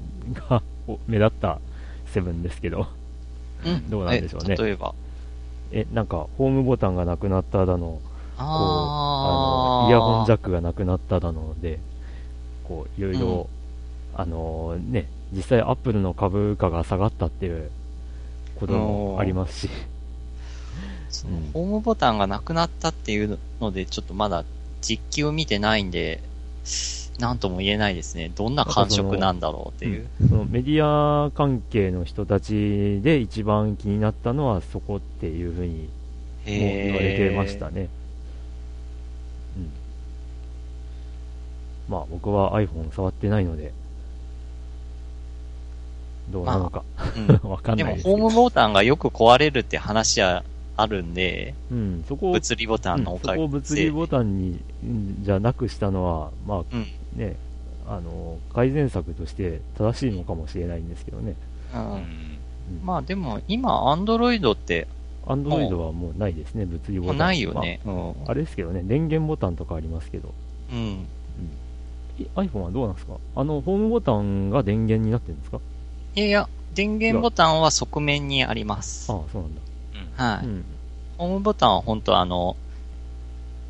[0.50, 0.71] がお
[1.08, 1.60] 目立った
[2.08, 2.88] セブンですけど、
[3.66, 3.88] うん。
[3.92, 4.56] どうなんでしょうね。
[4.60, 4.94] え例えば？
[5.74, 8.02] え、なんか、ホームボタンがなくなっただの、こ
[8.38, 11.80] う、あの、イヤホンジャックがなくなっただので、
[12.66, 13.48] こう、いろいろ、
[14.16, 17.72] あのね、実際アップルの株価が下がったっていう
[18.60, 19.70] こともありますし、
[21.10, 21.52] そのうん。
[21.54, 24.44] ホームボタンがなくなったっていうので、ちょっとまだ
[24.82, 26.22] 実機を見てないんで、
[27.20, 28.32] なんとも言えないですね。
[28.36, 30.08] どんな感触なんだろうっていう。
[30.28, 30.84] そのメディ
[31.26, 35.90] ア関係の人たちで一番気になったのはそこっていうふうに
[36.46, 37.90] 言われてましたね。
[39.58, 39.70] うん。
[41.90, 43.74] まあ僕は iPhone 触ってないので、
[46.32, 46.84] どうなのか、
[47.44, 48.18] うんわかんでも、ないですけど。
[48.18, 50.44] ホームボタンがよく壊れるって話は
[50.78, 56.88] あるんで、うん、そこを、物理ボタンのおうんそかげこを物理ボタンに、うんじゃなくしたのは、まあうん。
[57.16, 57.36] ね、
[57.88, 61.36] あの、改善策として正しいのかもしれないんですけどね。
[61.74, 62.40] うんうん。
[62.84, 64.88] まあでも、今、アンドロイドって
[65.28, 67.18] アンドロイドはもうないですね、物理ボタン。
[67.18, 67.80] ないよね。
[67.86, 67.96] うん。
[67.96, 68.32] まあ。
[68.32, 70.34] あれですけどね、電源ボタンとかありますけど、
[70.72, 71.08] うん。
[72.20, 73.14] い iPhone はどうなんですか？
[73.36, 75.60] あの、ホームボタンが電源になってるんですか？
[76.16, 79.12] いやいや、電源ボタンは側面にあります。
[79.12, 79.62] ああ、そうなんだ。
[80.38, 80.46] はい。
[80.46, 80.66] うん。
[81.18, 82.56] ホームボタンは本当あの、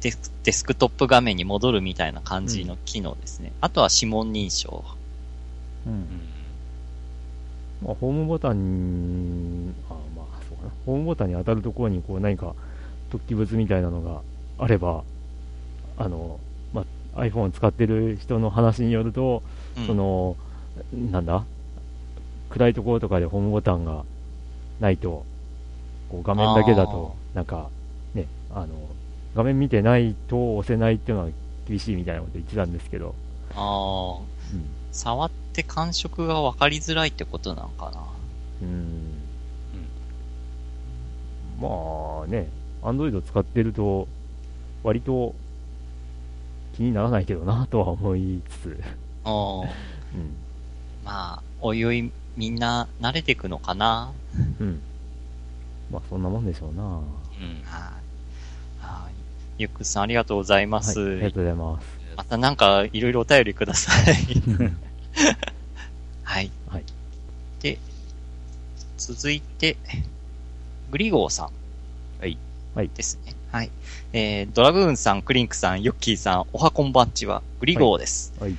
[0.01, 3.51] デスデスクトップ画面に戻るみたいな感じの機能ですね。
[3.61, 4.83] あとは指紋認証。
[5.85, 6.05] うん。
[7.83, 10.71] まあ、ホームボタンに、あまあ、そうかな。
[10.85, 12.53] ホームボタンに当たるところに、こう、何か、
[13.11, 14.21] 突起物みたいなのが
[14.57, 15.03] あれば、
[15.97, 16.39] あの、
[16.73, 16.85] ま
[17.15, 19.43] あ、iPhone を使ってる人の話によると、
[19.77, 20.35] うんその、
[21.11, 21.43] なんだ？
[22.49, 24.03] 暗いところとかでホームボタンが
[24.79, 25.25] ないと、
[26.09, 27.69] こう画面だけだと、なんか、
[28.13, 28.67] ね、あの、
[29.35, 31.29] 画面見てないと押せないっていうのは
[31.67, 33.15] 厳しいみたいなこと言ってたんですけど、
[33.55, 34.21] ああ、う
[34.57, 34.65] ん。
[34.91, 38.03] 触って感触が分かりづらいってことなのかな。
[38.61, 39.21] うん。
[41.61, 42.49] まあね、
[42.83, 44.07] アンドロイド使ってると、
[44.83, 45.35] 割と
[46.75, 48.65] 気にならないけどなとは思いつつ、
[49.25, 49.61] うん。
[49.61, 49.67] うん。
[51.05, 54.11] まあ、おいおいみんな慣れていくのかな。
[54.59, 54.81] うん。
[55.91, 56.83] まあそんなもんでしょうな。
[56.83, 57.03] はうん。
[57.63, 58.00] はい。
[59.61, 59.67] はい。
[59.67, 60.99] ゆっくさんありがとうございまい、す。
[60.99, 61.87] ありがとうございます。
[62.17, 64.15] またなんかいろいろお便りください。
[66.23, 66.51] はい。
[66.67, 66.83] はい。
[67.61, 67.77] で、
[68.97, 69.77] 続いて、
[70.91, 71.49] グリゴーさん。
[72.19, 72.37] はい。
[72.75, 73.35] はいですね。
[73.51, 73.71] はい。
[74.13, 78.33] えー、ドラグーンさん、クリンクさん、ヨッキーさん、おはこんばんちは、グリゴーです。
[78.39, 78.55] はい。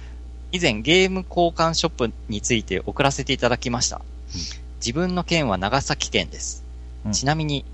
[0.52, 4.02] 以前ゲーム交換ショップについて送らせていただきました。
[4.76, 6.64] 自分の県は長崎県です。
[7.06, 7.64] うんちなみに、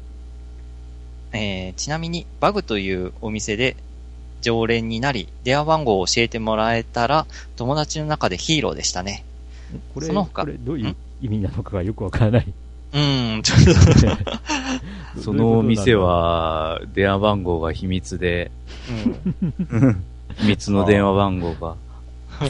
[1.32, 3.76] えー、ちなみにバグというお店で
[4.40, 9.24] 常連になり、電話番号を教えてもらえたら友達の中でヒーローでしたね。
[9.94, 10.96] これ、その他これどういうん？
[11.20, 12.54] 意味なのかがよくわからない。
[12.92, 13.58] うーん、ちょっ
[15.16, 18.50] と、 その店は、電話番号が秘密で、
[19.70, 20.04] うん。
[20.38, 21.76] 秘密の電話番号が。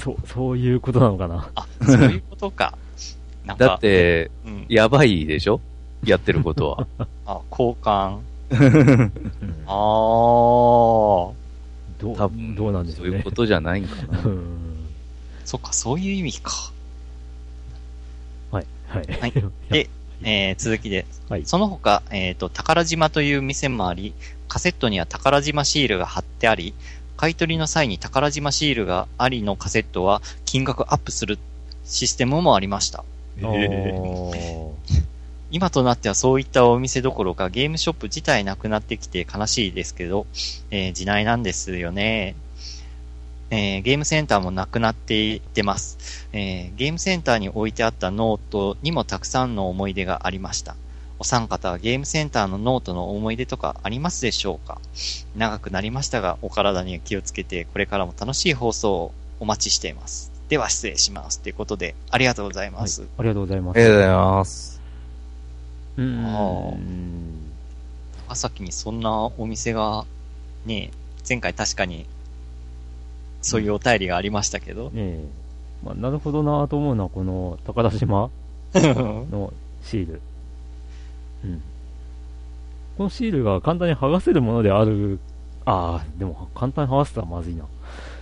[0.01, 1.51] そう、そういうことなのかな？
[1.55, 2.77] あ、そういうことか。
[3.47, 5.61] か、だって、うん、やばいでしょ？
[6.05, 6.87] やってることは。
[7.27, 8.19] あ、交換。
[8.51, 9.13] うん
[9.67, 11.33] あー。
[11.99, 13.31] どう多分、どうなんでしょうねそういうこ。
[13.33, 14.21] とじゃないんかな。
[14.21, 14.87] う ん
[15.45, 16.73] そっか、そういう意味か。
[18.51, 19.07] はい、はい。
[19.21, 19.91] はい やで
[20.23, 21.07] えー、続きで。
[21.29, 21.47] はい。
[21.47, 24.15] その他、えっ、と、宝島という店もあり、
[24.49, 26.75] カセットには宝島シールが貼ってあり、
[27.17, 31.39] 買い取りの際に宝島シールがありのカセットは金額アップする
[31.85, 33.05] システムもありました。
[33.43, 34.71] おー
[35.51, 40.27] 今となってはそういったお店どころかゲームショップ自体なくなってきて悲しいですけど、
[40.71, 42.37] えー時代なんですよね。
[43.51, 50.77] えーゲームセンターもなくなっていってます、えーゲームセンターに置いてあったノートにもたくさんの思い出がありました。
[51.21, 54.81] お三方はゲームセンターのノートの思い出とかありますでしょうか？
[55.37, 60.31] 長くなりましたが、お体には気をつけて、これからも楽しい放送をお待ちしています。
[60.49, 61.41] では失礼します。
[61.41, 63.03] ということで、ありがとうございます。
[63.19, 63.77] ありがとうございます。
[63.77, 64.78] ありがとうございます。
[65.99, 70.05] うーんあー長崎にそんなお店が、
[70.67, 70.91] ね、
[71.29, 72.07] 前回確かに、
[73.43, 74.85] そういうお便りがありましたけど。
[74.91, 75.25] ねえ。
[75.85, 78.31] まあ、なるほどなと思うのは、この、宝島
[78.75, 80.21] のシール。
[81.45, 81.63] うん。
[82.99, 85.19] このシールが簡単に剥がせるものである、
[85.65, 87.65] ああ、でも簡単に剥がせたらまずいな。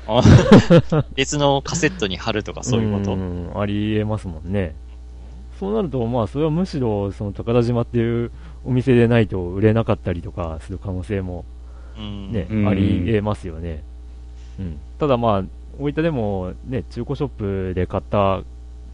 [0.09, 0.23] あ
[1.17, 3.17] 別のカセットに貼るとかそういうこと？
[3.17, 4.75] んありえますもんね。
[5.59, 8.31] そうなると、まあ、それはむしろ、その宝島っていう
[8.64, 11.45] お店でないと売れなかったりとかする可能性も
[11.97, 13.83] うんね、うんありえますよね。
[14.59, 14.79] うん。
[14.99, 15.45] ただまあ、
[15.79, 18.42] 大分でもね、中古ショップで買った、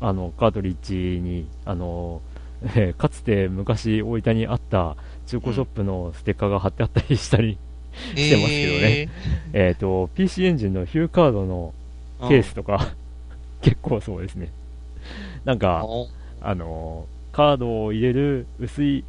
[0.01, 2.20] あの、カートリッジに、あの、
[2.77, 4.96] えーかつて昔大分にあった
[5.27, 7.59] 中古ショップのステッカーが貼ってあったりしたり、
[8.14, 9.09] してますけどね
[9.53, 11.75] えっと、PC エンジンのヒューカードの
[12.20, 12.29] えー。
[12.29, 12.94] ケースとか、
[13.62, 14.53] 結構そうですね。
[15.44, 16.09] なんうんか、お
[16.42, 19.05] あの、カードを入れる薄い、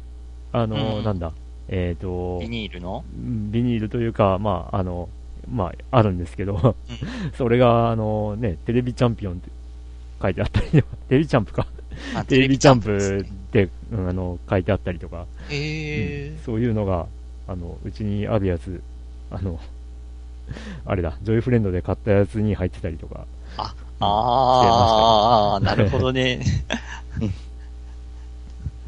[0.52, 1.32] あの、うんなんだ、
[1.68, 3.04] えっ、と、ビニールの？
[3.16, 5.08] ビニールというか、まあ、あの、
[5.50, 6.76] まあ、あるんですけど、
[7.36, 9.50] それが、あのね、テレビチャンピオンって
[10.22, 11.66] 書いてあったりとか、 テレビチャンプか、
[12.14, 16.42] あ テレビチャンプって、うんあの、書いてあったりとか、えうん。
[16.44, 17.06] そういうのが、
[17.46, 18.82] あの、うちにあるやつ、
[19.30, 19.58] あの、
[20.84, 26.40] あれだ、ジョイフレンドで買ったやつに入ってたりとか、ー、ああ、 なるほどね。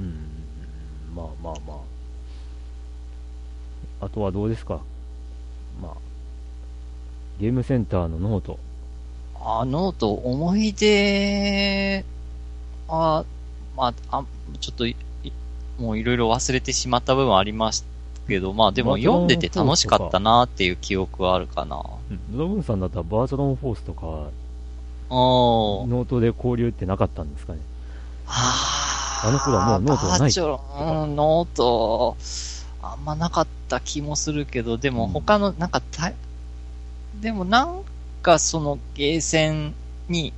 [0.01, 0.15] うん、
[1.15, 1.75] まあまあま
[4.01, 4.07] あ。
[4.07, 4.81] あとはどうですか？
[5.83, 5.93] まあ、
[7.41, 8.59] ゲームセンターのノート。
[9.41, 12.05] あ、ノート、思い出、
[12.89, 13.25] あ、
[13.77, 14.25] まあ、あ
[14.61, 14.85] ちょっと
[15.83, 17.85] もういろいろ忘れてしまった部分あります
[18.27, 21.83] けど、まあでも読んでて楽しかったなっていう記憶はあるかな。
[22.11, 24.29] うん、ドブンさんだったらバーチャロンフォースとか。
[25.11, 27.61] ノートで交流ってなかったんですかね。
[28.27, 32.17] ああの頃はもうノートはないうん、ノート、
[32.83, 35.11] あんまなかった気もするけど、でもうん。
[35.11, 36.13] 他の、なんかた、
[37.21, 37.83] でもなん
[38.23, 39.75] かそのゲーセン
[40.09, 40.33] に、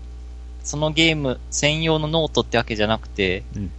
[0.62, 3.70] そのゲーム専用のノートってわけじゃなくて、うん。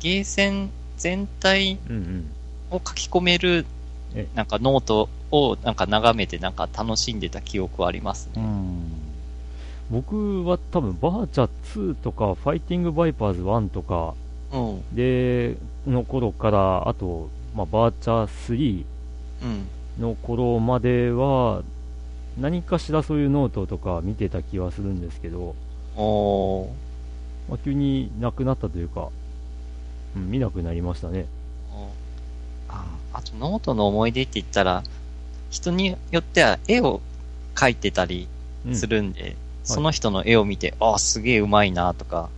[0.00, 2.30] ゲーセン全体うんうん。
[2.70, 3.66] を書き込める
[4.14, 8.42] え、なんかノートをなんか眺めてなんか楽しんでた記憶はありますね。
[9.90, 14.14] 僕は多分バーチャ2とか、ファイティングバイパーズ1とか、
[14.52, 14.94] うん。
[14.94, 18.84] で、の頃から、あと、まあ、バーチャ3
[19.42, 19.68] うん。
[20.02, 21.62] の頃までは、
[22.38, 25.54] 何かしらそういうノートとか見てた気はするんですけど。
[27.48, 29.08] まあ、急になくなったというか、
[30.16, 31.26] うん、見なくなりましたね。
[32.68, 34.82] ああとノートの思い出って言ったら、
[35.50, 37.00] 人によっては絵を
[37.54, 38.28] 描いてたり
[38.66, 39.36] うんするんで、
[39.68, 42.30] その人の絵を見て、ああ、すげえ上手いなとか、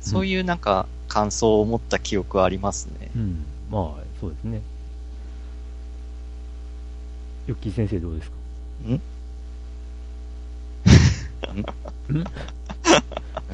[0.00, 3.10] そういうなんか感想を持った記憶はありますね。
[3.16, 3.44] うん。
[3.70, 4.62] まあ、そうですね。
[7.46, 8.36] ヨッキー先生どうですか？
[8.88, 8.92] ん？
[8.92, 8.98] ん？
[12.14, 12.22] ヨ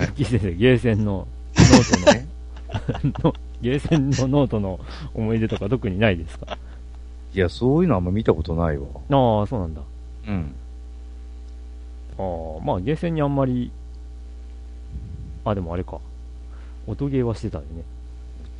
[0.06, 4.80] ッキー先生、ゲーセンのノートのの、 ゲーセンのノートの
[5.14, 6.58] 思い出とか特にないですか？
[7.34, 8.86] いや、そういうのあんま見たことないわ。
[9.10, 9.80] ああ、そうなんだ。
[10.28, 10.54] うん。
[12.18, 13.70] ああ、まあ、ゲーセンにあんまり、
[15.44, 16.00] あ、でもあれか。
[16.86, 17.82] 音ゲーはしてたよね。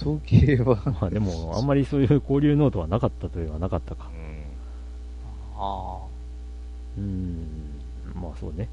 [0.00, 4.10] 統計は、まあでも、あんまりそういう交流ノートはなかったといえばなかったか。
[5.56, 5.98] あ
[6.98, 7.80] うーん、
[8.14, 8.68] まあそうね。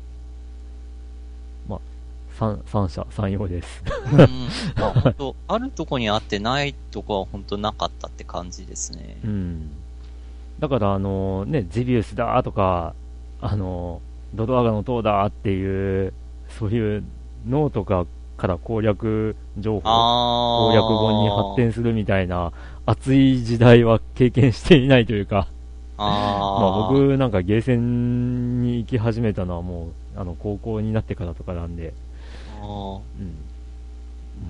[1.68, 1.80] まあ、
[2.38, 3.84] 三、三者三様です。
[3.86, 4.12] あ。
[4.12, 4.20] うん。
[4.76, 9.18] まあ 本当あるとこにあってないとこは本当なかったって感じですね。
[9.24, 9.70] うん。
[10.60, 12.94] だから、あのね、ゼビウスだとか、
[13.42, 14.02] あの
[14.34, 16.14] ドドアガの塔だっていう、
[16.50, 17.04] そういう
[17.48, 18.06] 脳とか
[18.38, 19.82] から攻略情報。
[19.82, 22.52] 攻略本に発展するみたいな
[22.86, 25.48] 熱い時代は経験していないというか、
[25.98, 26.88] あま。
[26.90, 31.94] 僕なんかゲーセンに行き始めたのはもう、あの、高校になってからとかなんで、
[32.62, 32.66] うん。
[32.66, 33.04] も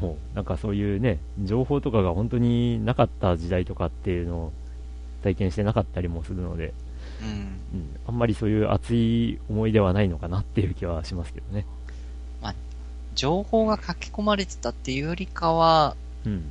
[0.02, 4.52] う、なんかそういうね、情報とかが本当になかった時代とかっていうのを
[5.24, 6.74] 体験してなかったりもするので、
[7.22, 7.28] うん。
[7.28, 7.32] う
[7.84, 11.66] ん、あんまりそういう熱い思い出はないのかなっていう気はしますけどね。
[13.16, 16.50] 情報が書き込まれてたっていうよりかは、うん。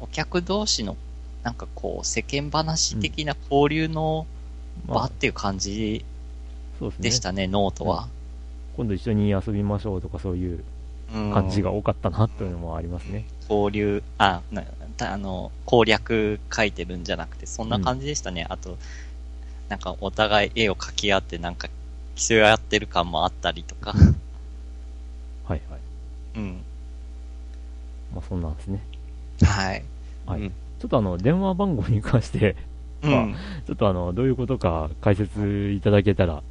[0.00, 0.96] お客同士の、
[1.42, 4.26] なんかこう、世間話的な交流の
[4.86, 6.04] まあ、場っていう感じ
[6.80, 6.92] ですね。
[6.98, 8.08] でしたね、ノートは。
[8.76, 10.64] 今度一緒に遊びましょうとかそういう
[11.14, 13.26] うん感じが多かったなというのもありますね。
[13.48, 14.40] 交流、あ、
[14.98, 18.46] あの、攻略書いてるんじゃなくて、そんな感じでしたね。
[18.48, 18.78] あと、
[19.72, 21.66] なんかお互い絵を描き合って、なんか
[22.14, 23.92] 競い合ってる感もあったりとか。
[25.48, 25.80] はいはい。
[26.36, 26.62] うん。
[28.14, 28.82] まあそんなんですね。
[29.40, 29.82] はい。
[30.26, 30.40] はい。
[30.42, 32.56] うんちょっとあの、電話番号に関して、
[33.02, 33.36] まあうん。
[33.66, 36.42] ちょっとあの、どういうことか解説いただけたら、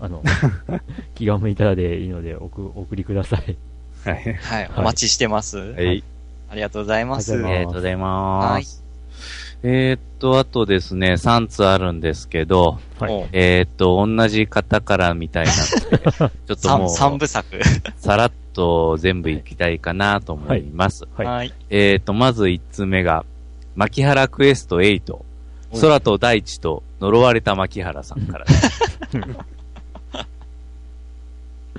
[0.00, 0.24] あの、
[1.14, 3.56] 気が向いたらでいいので、おく、お送りください。
[4.04, 4.34] はい。
[4.34, 4.70] はい。
[4.76, 5.56] お待ちしてます。
[5.56, 6.02] はい。
[6.50, 7.32] ありがとうございます。
[7.32, 8.79] ありがとうございまはいす。
[9.62, 13.28] えーっと、あとですね、3つあるんですけど、はい。
[13.32, 17.46] えーっと、同じ方からみたいなので、 ちょっともう、部作。
[17.96, 21.06] さらっと全部いきたいかなと思います。
[21.14, 21.52] はいはい。
[21.68, 23.26] えーっと、まず1つ目が、
[23.76, 25.18] 牧原クエスト8、
[25.80, 28.80] 空と大地と呪われた牧原さんからです。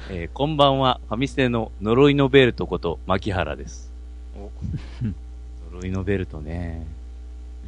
[0.10, 3.92] えーこんばんは、ファミステの呪いのベルトこと牧原です。
[5.72, 6.86] 呪いのベルトね。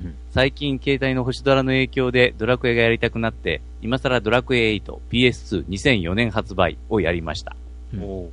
[0.02, 7.56] うん最近携帯の星ドラの影響でドラクエがやりたくなって、今更ドラクエ 8PS2-2004 年発売をやりました。
[7.94, 8.32] う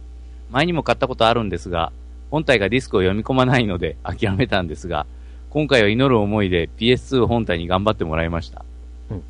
[0.51, 1.93] 前にも買ったことあるんですが、
[2.31, 5.07] 本体がディスクを読み込まないので諦めたんですが、
[5.51, 8.65] 今回は祈る思いで PS2 本体に頑張ってもらいました。
[9.11, 9.23] うん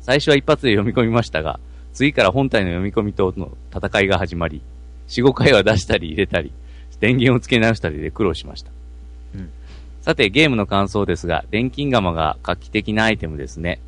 [0.00, 1.60] 最初は一発で読み込みましたが、
[1.92, 4.62] 次から本体の読み込みとの戦いが始まり、
[5.08, 6.52] 4、5回は出したり入れたり、
[7.00, 8.70] 電源を付け直したりで苦労しました。
[10.06, 13.80] うんさて、ゲームの感想ですが、錬金釜が画期的なアイテムですね。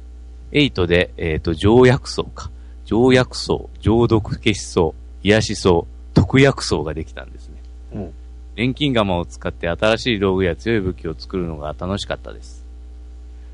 [0.50, 2.50] 8で、えっ、と、条約層か。
[2.84, 7.62] 条約層、浄毒消し層、癒し層、特約層ができたんですね。
[7.94, 8.12] うん
[8.56, 12.66] 錬金釜を使って新しい道具や強い武器を作るのが楽しかったです。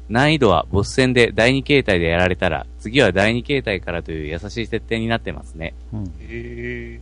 [0.08, 5.74] 難易度はボス戦で第2形態でやられたら、次は第2形態からという優しい設定になってますね。
[5.92, 6.98] うんへ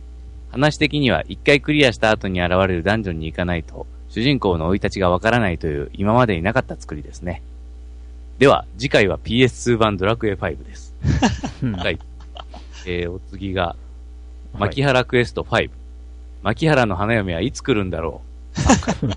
[0.51, 7.41] 話的には一回クリアした後に現れるダンジョンに行かないと、主人公の生い立ちがわからないという今までになかった作りですね。
[8.37, 10.93] では、次回は PS2 版ドラクエ5です。
[11.63, 11.97] うんはい。
[12.85, 13.77] えー、お次が、はい
[14.59, 15.71] 牧原クエスト5。
[16.43, 18.21] 牧原の花嫁はいつ来るんだろ
[19.01, 19.07] う。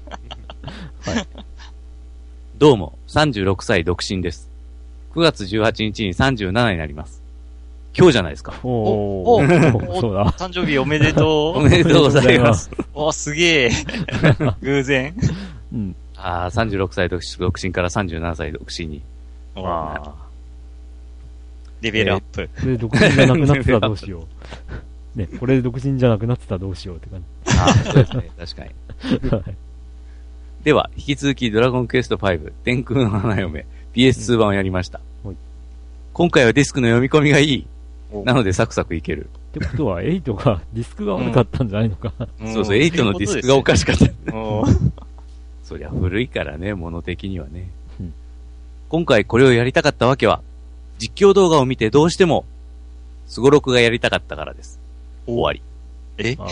[1.11, 1.27] はい
[2.57, 4.49] どうも、36歳独身です。
[5.13, 7.26] 9月18日に37になります。
[7.97, 8.53] 今日じゃないですか。
[8.63, 8.69] お
[9.39, 10.27] おーお そうだ。
[10.33, 12.71] 誕生日おめでと おめでとうございます。
[12.79, 12.85] う。
[12.95, 13.71] お、すげえ。
[14.61, 15.15] 偶然。
[15.73, 15.97] うん。
[16.17, 19.03] ああ、36歳独身独身から37歳独身に。
[19.55, 20.15] まあ、
[21.81, 22.49] レベルアップ。
[22.55, 24.27] これで独身じゃなくなってたらどうしよ
[25.15, 25.19] う。
[25.19, 27.25] ね、これで独身じゃなくなってたらどうしようって感
[27.59, 28.31] ああ、そうですね。
[28.39, 28.71] 確かに。
[29.23, 29.29] じ。
[29.29, 29.43] はい
[30.65, 35.01] では、引き続きドラゴンクエスト5、天空の花嫁、PS2 版をやりました。
[35.23, 35.37] はい
[36.13, 37.67] 今回はディスクの読み込みがいい。
[38.21, 39.29] おなのでサクサクいける。
[39.57, 42.27] ってことは、8がディスクが悪かったんじゃないのかな。
[42.53, 44.35] そうそう、8のディスクがおかしかった。
[44.37, 44.65] お
[45.65, 47.69] そりゃ古いからね、物的にはね。
[48.01, 48.13] うん
[48.89, 50.41] 今回これをやりたかったわけは、
[50.99, 52.45] 実況動画を見てどうしても、
[53.27, 54.79] スゴロクがやりたかったからです。
[55.27, 55.61] 終わり。
[56.19, 56.37] え？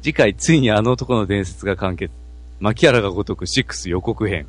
[0.00, 2.14] 次回ついにあの男の伝説が完結。
[2.60, 4.46] 牧原が如く6予告編。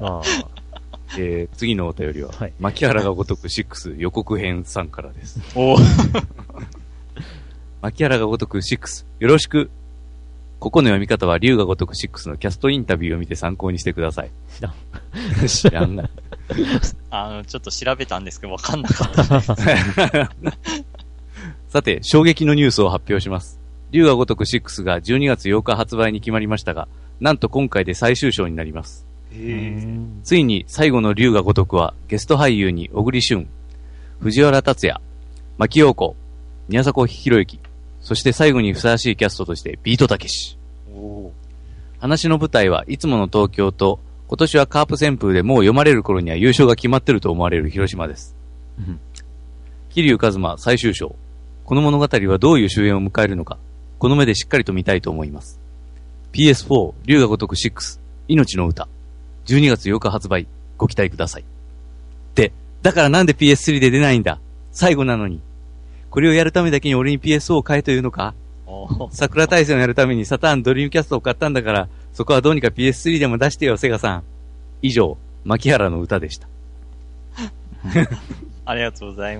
[0.00, 0.20] あ
[1.16, 5.40] えー、次のお便りは、はい牧原が如く6予告編さんからです。
[5.54, 5.76] お
[7.80, 9.70] 牧原が如く6、よろしく。
[10.58, 14.30] ここの読み方は、竜が如く6のキャストインタビューを見て参考にしてください。
[14.56, 14.74] 知らん。
[15.46, 16.10] 知らんな。
[17.10, 19.24] あの、ちょっと調べたんですけど、わかんなかった。
[21.68, 23.60] さて、衝撃のニュースを発表します。
[23.92, 26.88] 竜が如く6が12月8日発売に決まりましたが、
[27.20, 29.06] なんと今回で最終章になります。
[30.24, 33.48] ついに最後の竜が如くは、ゲスト俳優に小栗旬、
[34.20, 35.00] 藤原達也、
[35.58, 36.16] 牧陽子、
[36.68, 37.60] 宮迫博之、
[38.00, 40.56] そして最後にふさわしいキャストとしてビートたけし。
[42.00, 48.36] 話の舞台はいつもの東京と、今年はカープ旋風でもう読まれる頃には優勝が決まってると思われる広島です。
[48.78, 49.00] うん
[49.90, 51.16] 桐生一馬最終章。
[51.64, 53.58] この物語はどういう終焉を迎えるのか、
[53.98, 55.58] この目でしっかりと見たいと思います。
[56.32, 57.98] PS4、龍が如く6、
[58.28, 58.86] 命の歌。
[59.48, 60.46] 12月8日発売、
[60.76, 61.44] ご期待ください。
[62.34, 64.38] で、だからなんで PS3 で出ないんだ？
[64.72, 65.40] 最後なのに。
[66.10, 68.34] これをやるためだけに俺に PSO を買えというのか？
[69.10, 74.22] 桜大戦をやるためにサターンドリームキャストを買ったんだから、そこはどうにか PS3 でも出してよ、セガさん。
[74.82, 76.46] 以上、牧原の歌でした。
[78.66, 78.74] あ。
[78.74, 79.38] りがとうござい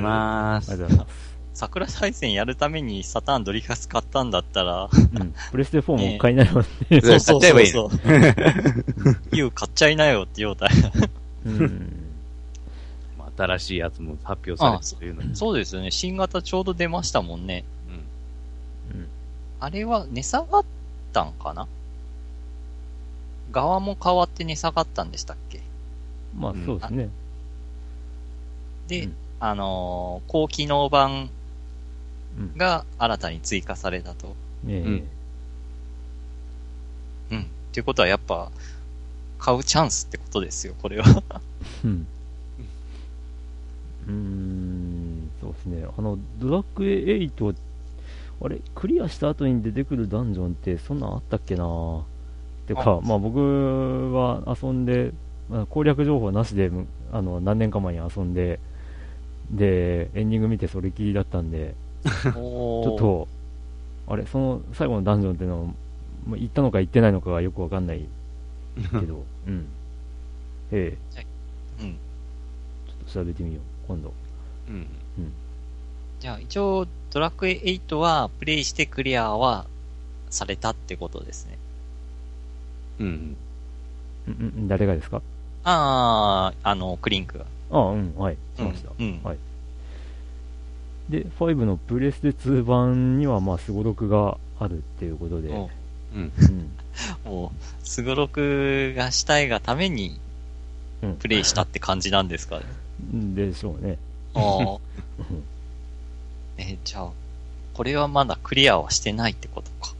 [0.00, 0.72] ます。
[0.74, 1.25] ありがとうございます。
[1.56, 5.34] 桜大戦やるためにサターンドリカス買ったんだったら、うん。
[5.50, 7.00] プレステ4も買いなよって。
[7.00, 7.90] それ買っちゃえばいいそう。
[9.34, 10.70] ユウ買っちゃいなよって状態。
[11.46, 11.92] うん。
[13.18, 15.34] まあ新しいやつも発表されてるというのに。
[15.34, 15.90] そうですよね。
[15.90, 17.64] 新型ちょうど出ましたもんね。
[18.92, 19.08] うんうん
[19.58, 20.64] あれは値下がっ
[21.14, 21.66] たんかな？
[23.50, 25.62] 側も変わって値下がったんでしたっけ？
[26.38, 27.08] まあそうですね。
[28.88, 31.30] で、うんあのー高機能版うん。
[32.56, 34.34] が新たに追加されたと。
[34.64, 35.08] ねうん
[37.30, 37.40] うん。
[37.40, 38.50] っていうことはやっぱ、
[39.38, 41.22] 買うチャンスってことですよ、これは。
[41.84, 42.06] うん。
[44.06, 45.86] うーん、そうですね。
[45.96, 47.54] あの、ドラクエ8、
[48.42, 52.02] あれ、クリアした後に出てくるダンジョンってそんなんあったっけな
[52.66, 55.12] てか、まあ僕は遊んで、
[55.48, 58.60] まあ攻略情報なしで、むあの、何年か前に遊んで、
[59.50, 61.74] で、エンディング見てそれきりだったんで、
[62.22, 63.28] ちょっ、と、
[64.08, 65.66] あれ、その最後のダンジョンっていうのは、
[66.28, 68.04] まあ、行ったのか行ってないのかがよくわかんない
[68.76, 69.66] けど、 うん。
[70.72, 71.26] ええ、
[71.82, 71.92] うん。
[71.92, 74.12] ちょっと調べてみよう、今度。
[74.68, 74.86] うん。
[76.20, 79.66] じゃあ一応、ドラクエ8はプレイしてクリアは
[80.30, 81.58] されたってことですね。
[83.00, 83.36] うん。
[84.26, 85.22] うん、うん、誰がですか？
[85.64, 87.44] ああ、あの、クリンクが。
[87.70, 88.90] ああ、うん、はい、しました。
[88.98, 89.20] うん。
[89.22, 89.38] はい。
[91.08, 95.70] で、5のプレステ2版には、まあ、すごろくがあるっていうことで、も
[96.14, 96.32] うん。
[96.38, 96.70] うん。
[97.24, 100.18] う、 もう、すごろくがしたいがために
[101.02, 102.64] うんプレイしたって感じなんですかね。
[103.12, 103.98] でしょうね。
[104.34, 104.42] ああ。
[104.60, 104.78] うん
[106.58, 107.10] え、じゃあ、
[107.74, 109.94] これはまだクリアはしてないってことか。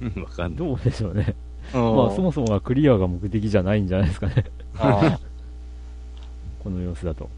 [0.00, 0.22] うん。
[0.22, 0.58] わかんない。
[0.58, 1.34] どうでしょうね。
[1.74, 4.44] うんまあ、そもそもがクリアが目的じゃないんじゃないですかね。
[6.62, 7.28] この様子だと。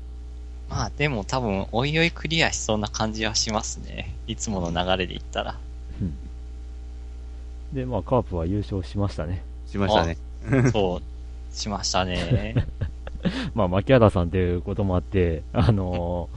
[0.70, 4.14] まあでも多分、おいおいクリアしそうな感じはしますね。
[4.28, 5.58] いつもの流れで言ったら。
[6.00, 6.14] うん。
[7.74, 9.42] で、まあ、カープは優勝しましたね。
[9.66, 10.16] しましたね。
[10.72, 11.02] そう、
[11.52, 12.54] しましたね。
[13.52, 16.28] まあ、牧原さんっていうこともあって、あの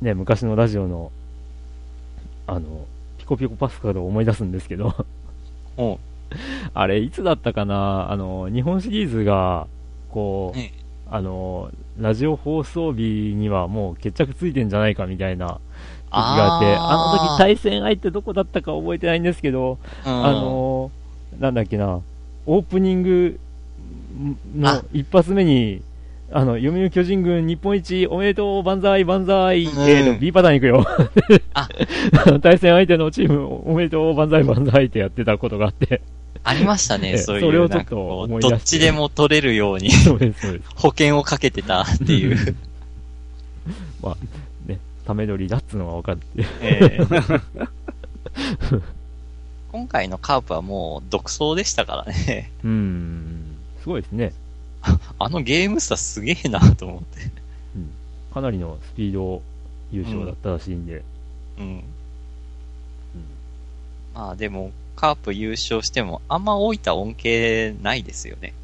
[0.00, 1.12] ーね、昔のラジオの、
[2.46, 2.86] あの、
[3.18, 4.94] ピコピコパスカルを思い出すんですけど、
[5.76, 5.98] おう
[6.74, 9.66] あれ、いつだったかな、あの、日本シリーズが、
[10.10, 10.72] こう、ね
[11.14, 15.60] あの、ラジオ放送日にはもう決着ついてんじゃないかみたいな時
[16.10, 20.26] があって、あの時対戦相手どこだったか覚えてないんですけど、うん。
[20.26, 20.90] あの、
[21.38, 22.00] なんだっけな、
[22.46, 23.38] オープニング
[24.56, 24.84] のあ。
[24.94, 25.82] 一発目に、
[26.32, 29.86] あの、読売巨人軍日本一おめでとう万歳万歳、うん。
[29.86, 30.86] えーと B パターン行くよ。
[31.52, 31.68] あ。
[32.40, 36.00] 対戦相手のチームおめでとう万歳万歳ってやってたことがあって、
[36.44, 37.42] ありましたえね、えそういう。
[37.42, 40.64] それをちょっと思い出どっちでも取れるようにそうです、そうです。
[40.76, 42.56] 保険をかけてたっていう。
[44.66, 46.24] ね、ため撮りだっつうのが分かって。
[46.60, 47.06] ええ
[49.70, 52.50] 今回のカープはもう独走でしたからね。
[52.62, 54.32] うーん、すごいですね。
[55.18, 57.30] あのゲーム差すげえなと思って。
[58.34, 59.42] かなりのスピード
[59.92, 61.02] 優勝だったらしいんで。
[61.58, 61.84] うん。
[64.14, 68.54] まあでも、カープ優勝しても、あんま大分恩恵ないですよね。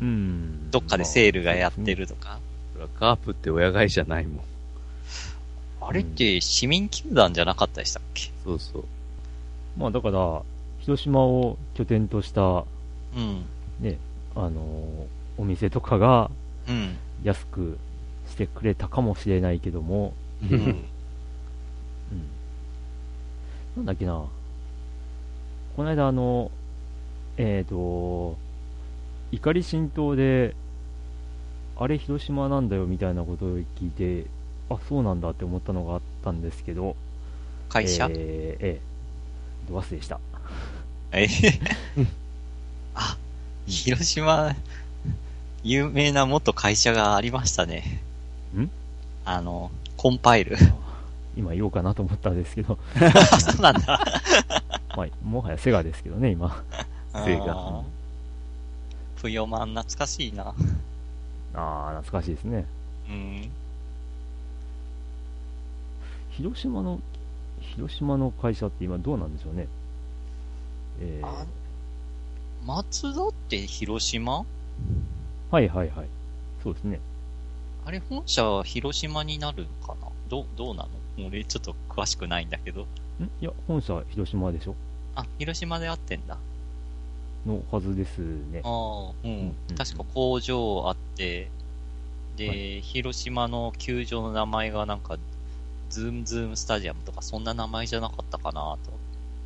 [0.00, 0.70] うん。
[0.70, 2.38] どっかでセールがやってるとか。
[2.72, 4.44] それはカープって親会社ないもん。
[5.82, 8.30] あれって市民球団じゃなかったでしたっけ？
[8.44, 8.84] そうそう。
[9.78, 10.42] まあだから、
[10.80, 12.64] 広島を拠点とした、
[13.14, 13.44] うん。
[13.80, 13.98] ね、
[14.34, 15.06] あのー
[15.38, 16.30] お店とかが
[16.68, 16.96] うん。
[17.22, 17.78] 安く
[18.28, 20.12] してくれたかもしれないけども、
[20.42, 20.52] うん。
[20.52, 20.84] うん。
[23.76, 24.24] なんだっけな。
[25.76, 26.50] この間あの、
[27.36, 28.36] えっ、と、
[29.32, 30.54] 怒り浸透で、
[31.78, 34.26] あれ広島なんだよみたいなことを聞いて、
[34.68, 36.96] あ、そうなんだって思ったのがあったんですけど、
[37.68, 38.06] 会社？
[38.06, 38.80] えーええ
[39.68, 40.20] ど忘れでした。
[41.12, 41.26] え
[42.94, 43.16] あ、
[43.66, 44.54] 広島、
[45.62, 48.02] 有名な元会社がありましたね。
[48.56, 48.68] ん？
[49.24, 50.56] あの、コンパイル。
[51.36, 52.78] 今言おうかなと思ったんですけど、
[53.40, 54.04] そうなんだ。
[54.96, 56.62] まあ、もはやセガですけどね、今。
[57.12, 57.82] セガ
[59.16, 60.54] ぷよまん懐かしいな。
[61.54, 62.64] ああ、懐かしいですね。
[63.08, 63.50] うん。
[66.30, 67.00] 広島の、
[67.60, 69.66] 広島の会社って今どうなんでしょうね。
[71.00, 71.44] えーあ
[72.66, 74.44] 松田って広島？
[75.50, 76.06] はいはいはい。
[76.62, 77.00] そうですね。
[77.86, 80.08] あれ、本社は広島になるのかな？
[80.28, 80.88] どう、どうなの？
[81.26, 82.82] 俺ちょっと詳しくないんだけど。
[83.20, 83.24] ん？
[83.40, 84.74] いや、本社広島でしょ？
[85.14, 86.38] あ、広島であってんだ。
[87.46, 88.68] のはずですねあ。
[88.68, 89.30] あ、うん。
[89.68, 91.50] うん確か工場あって、
[92.36, 95.18] で、広島の球場の名前がなんか、
[95.88, 98.76] ズームズームスタジアムとかそんな名前じゃなかったかな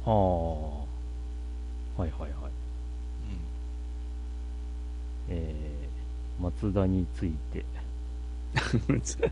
[0.05, 0.11] と。
[0.11, 0.85] は
[1.99, 2.03] あ。
[2.03, 2.31] はいはいはい。
[5.27, 7.65] えー、松田について、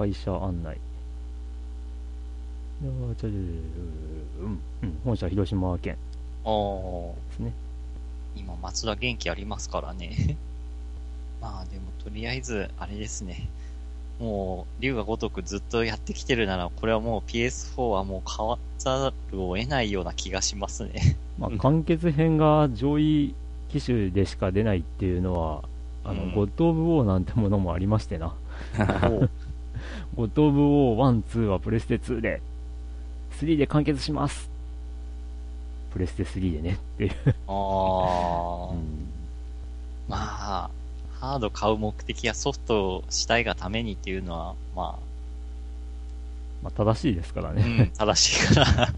[0.00, 0.78] 会社案内。
[2.82, 3.16] うん、
[4.82, 5.98] うん、本社広島県
[6.46, 6.50] うん。
[6.50, 7.14] ああ。
[7.28, 7.52] ですね。
[8.34, 10.38] 今、松田元気ありますからね。
[11.42, 13.50] まあ、でも、とりあえず、あれですね。
[14.18, 21.18] もう、竜が如くずっとやってきてるなら、これはもう PS4 はもう変わざるを得ないような気がしますね。
[21.38, 23.34] まあ、完結編が上位
[23.68, 25.62] 機種でしか出ないっていうのは、
[26.04, 28.34] あの、うんゴッド・オブ・ウォーなんてものもありましてな。
[30.16, 32.42] ゴッド・オブ・ウォー1、2はプレステ2で、
[33.40, 34.50] 3で完結します。
[35.92, 37.12] プレステ3でねっていう。
[37.46, 39.08] ああ、うん
[40.08, 40.16] ま
[40.64, 40.70] あ、
[41.20, 44.98] ハード買う目的やソフトをしたいがためにっていうのは、ま
[46.62, 47.62] まあ、正しいですからあ、うね。
[47.84, 48.94] ん、正しいから。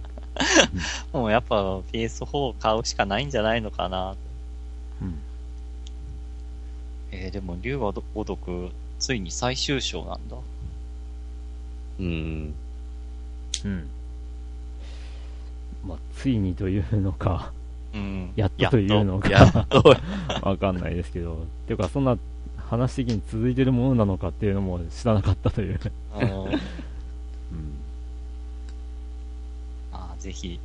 [1.13, 1.57] もうやっぱ
[1.93, 4.17] PS4 を買うしかないんじゃないのかな。
[5.03, 5.19] うん。
[7.11, 10.37] えー、でも竜が如く、ついに最終章なんだ。
[11.99, 12.55] うん。
[13.65, 13.89] うん。
[15.87, 17.53] まあ、ついにというのか、
[17.95, 18.33] うん。
[18.37, 19.67] やっとというのやか
[20.43, 22.17] わかんないですけど、ていうか、そんな
[22.69, 25.81] 話的に続いてるものなのかっていうのも知らなかったという。
[26.15, 26.53] あのうん。
[29.93, 30.59] まあ、ぜひ、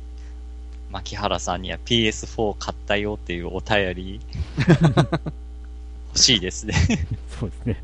[0.90, 4.20] 牧原さんには PS4 買ったよっていうお便り、
[6.08, 6.74] 欲しいですね。
[7.38, 7.82] そうですね。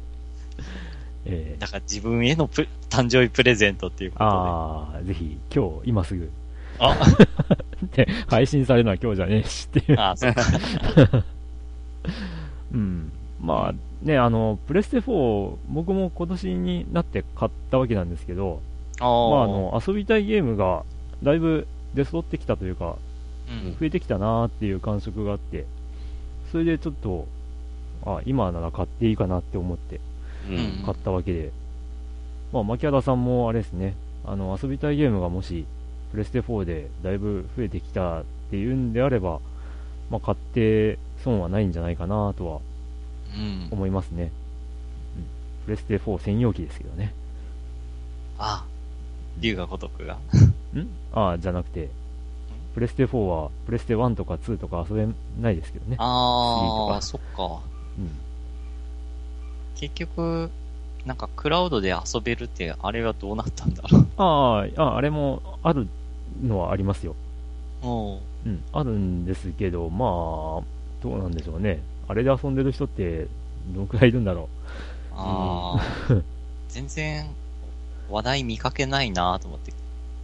[1.27, 4.31] えーだから自分へのプ誕生日プレゼントっていうことで。
[4.31, 6.31] ああ、ぜひ、今日、今すぐ。
[6.79, 6.97] あ、
[7.95, 10.01] で、配信されるのは今日じゃねえしっていう。
[10.01, 10.43] あ、そうか。
[12.73, 13.13] うん。
[13.41, 18.61] まあ、ね、あの、プレステ4、僕も今年になって買ったわけなんですけど、
[19.01, 19.13] あまあ、
[19.45, 20.85] あの、遊びたいゲームが、
[21.23, 22.97] だいぶ出揃ってきたというか、
[23.49, 23.77] うん。
[23.79, 25.65] 増えてきたなーっていう感触があって、
[26.53, 27.27] それでちょっと、
[28.05, 30.01] あ、今なら買っていいかなって思ってうん。
[30.85, 31.51] 買ったわけで、
[32.53, 35.67] まあ、牧原さんもあれですね、あの、遊びたいゲームがもし、
[36.13, 39.41] プレステ4でだいぶ増えてきたっていうんであれば、
[40.11, 42.61] まあ、買って損はないんじゃないかなとは
[43.35, 43.69] うん。
[43.73, 44.31] 思いますね。
[45.17, 45.25] うん。
[45.65, 47.13] プレステ4専用機ですけどね。
[48.39, 48.65] あ、
[49.41, 50.15] 竜が如くが？
[50.15, 50.19] ん？
[51.13, 51.89] ああ、じゃなくて、
[52.75, 55.09] プレステ4は、プレステ1とか2とか遊べ
[55.41, 55.97] ないですけどね。
[55.99, 57.61] ああ、そっか。
[57.99, 58.11] うん。
[59.77, 60.51] 結局、
[61.05, 64.07] なんかクラウドで遊べるって、あれはどうなったんだろう。
[64.17, 65.87] ああ、ああれもある
[66.43, 67.15] のはありますよ。
[67.83, 70.09] おううん、あるんですけど、まあ、
[71.03, 71.81] どうなんでしょうね。
[72.09, 73.27] あれで遊んでる人って、
[73.73, 74.49] どのくらいいるんだろ
[75.13, 75.77] あ
[76.11, 76.15] あ、
[76.69, 77.27] 全然
[78.11, 79.73] 話題見かけないなと思って。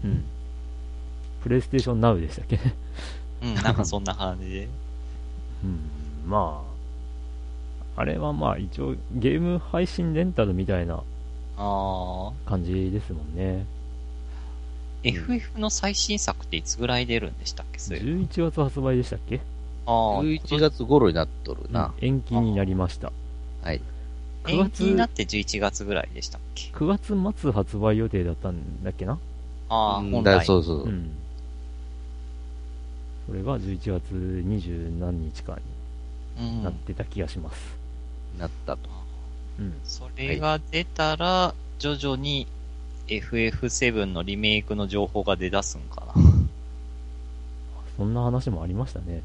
[0.04, 0.08] う。
[0.08, 0.24] うん。
[1.42, 2.56] プレイステーションナウでしたっけ？
[2.56, 2.74] ね。
[3.42, 4.68] うん、なんかそんな感じで。
[5.64, 5.80] うん、
[6.26, 6.69] まあ、
[8.00, 11.02] あれはまあ一応ゲーム配信レンタルみたいな
[12.46, 13.66] 感じですもんね。
[15.02, 17.78] FF の最新作っていつぐらい出るんでしたっけ？
[17.78, 18.00] それ。
[18.00, 19.40] 11月発売でしたっけ？
[19.86, 21.92] ああ、11月頃になっとるな。
[22.00, 23.12] うん延期になりました。
[23.62, 23.80] はい。
[24.44, 29.18] 9延月期になって11月ぐらいでしたっけ？9月末発売予定だったんだっけな？
[29.68, 30.44] ああ、本来。
[30.46, 30.88] そうそうう。
[30.88, 31.10] ん。
[33.26, 34.12] それが11月
[34.44, 35.58] 二十何日か
[36.38, 37.79] うんになってた気がします。
[38.40, 38.88] なったと。
[39.58, 39.74] うん。
[39.84, 42.46] それが出たら、徐々に
[43.08, 46.14] FF7 のリメイクの情報が出だすんかな。
[47.96, 49.22] そんな話もありましたね。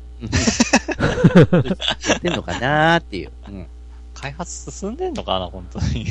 [2.09, 3.31] やってんのかなーっていう。
[3.47, 3.67] うん。
[4.13, 6.05] 開発進んでんのかな、本当に。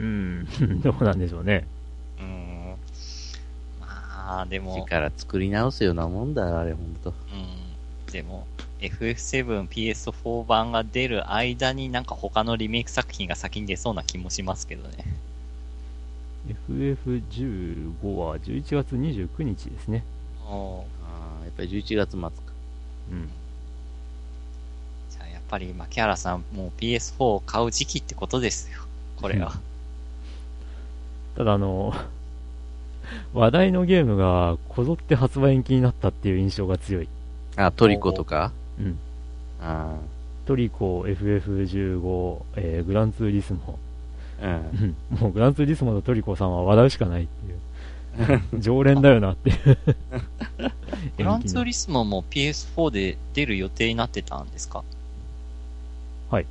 [0.00, 0.48] うん。
[0.82, 1.66] どうなんでしょうね。
[2.18, 2.74] うん。
[3.80, 7.10] まあ、でも、力作り直すようなもんだ、あれ、ほんと。
[7.10, 7.12] う
[8.08, 8.12] ん。
[8.12, 8.46] でも、
[8.82, 15.04] FF7 PS4 版が出る間になんか他のリメイク作品が先に出そうな気もしますけどね。
[16.68, 20.04] FF15 は11月29日ですね。
[20.44, 22.30] ああ、やっぱり11月末か。
[23.12, 23.28] うん。
[25.10, 28.80] じゃあやっぱり牧原さんもう PS4 を買う時期ってことですよ。
[29.16, 29.52] これは。
[31.36, 31.94] ただあの、
[33.32, 37.08] 話題のゲームがこぞって発売延期になったっていう印象が強い。
[37.54, 38.52] あ、トリコとか？
[38.82, 38.98] うん。
[39.60, 39.96] あ
[40.46, 43.78] トリコ FF15、えーグランツーリスモ。
[44.42, 44.50] うん。
[44.50, 44.54] う
[45.16, 47.58] んもうグランツーリスモとトリコさんは笑うしかないっていう。
[48.60, 49.56] 常連だよなっていう。
[51.16, 54.84] グランツーリリスモも PS4 で出る予定になってたんですか？
[56.30, 56.46] はい。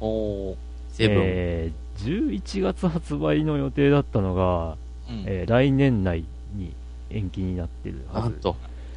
[0.00, 0.56] おー。
[0.92, 1.16] セブン。
[1.24, 4.76] えー11月発売の予定だったのが、
[5.10, 5.24] うん。
[5.26, 6.72] えー来年内に
[7.10, 8.28] 延期になってるはず。
[8.30, 8.56] なんと、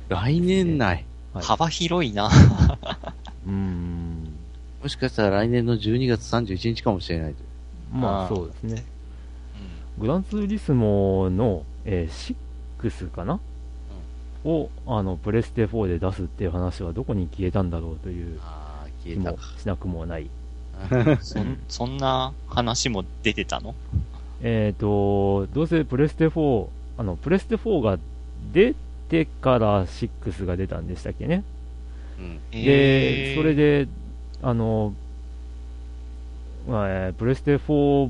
[0.09, 1.03] 来年内。
[1.33, 2.29] はい幅広いな。
[3.47, 4.33] うーん。
[4.81, 7.45] もしかしたら来年の12月31日かもしれないとい
[7.95, 7.97] う。
[7.97, 8.85] まあそうですね。
[9.99, 12.35] グランツーリスモの、えー
[12.81, 13.39] 6かな、
[14.43, 19.59] をあのプレステ4で出すっていう話はどこに消えたんだろうというああ、気も消えたか。
[19.59, 20.29] しなくもない。
[20.91, 21.17] うん。
[21.21, 23.75] そん、そんな話も出てたの？
[24.41, 26.67] えっ、と、どうせプレステ4、
[26.97, 27.99] あの、プレステ4が
[28.51, 28.73] 出
[29.11, 31.43] てから6が出たんでしたっけね。
[32.19, 32.39] うん。
[32.63, 33.87] で、えーそれで、
[34.41, 34.93] あの、
[36.67, 38.09] まあえープレステ4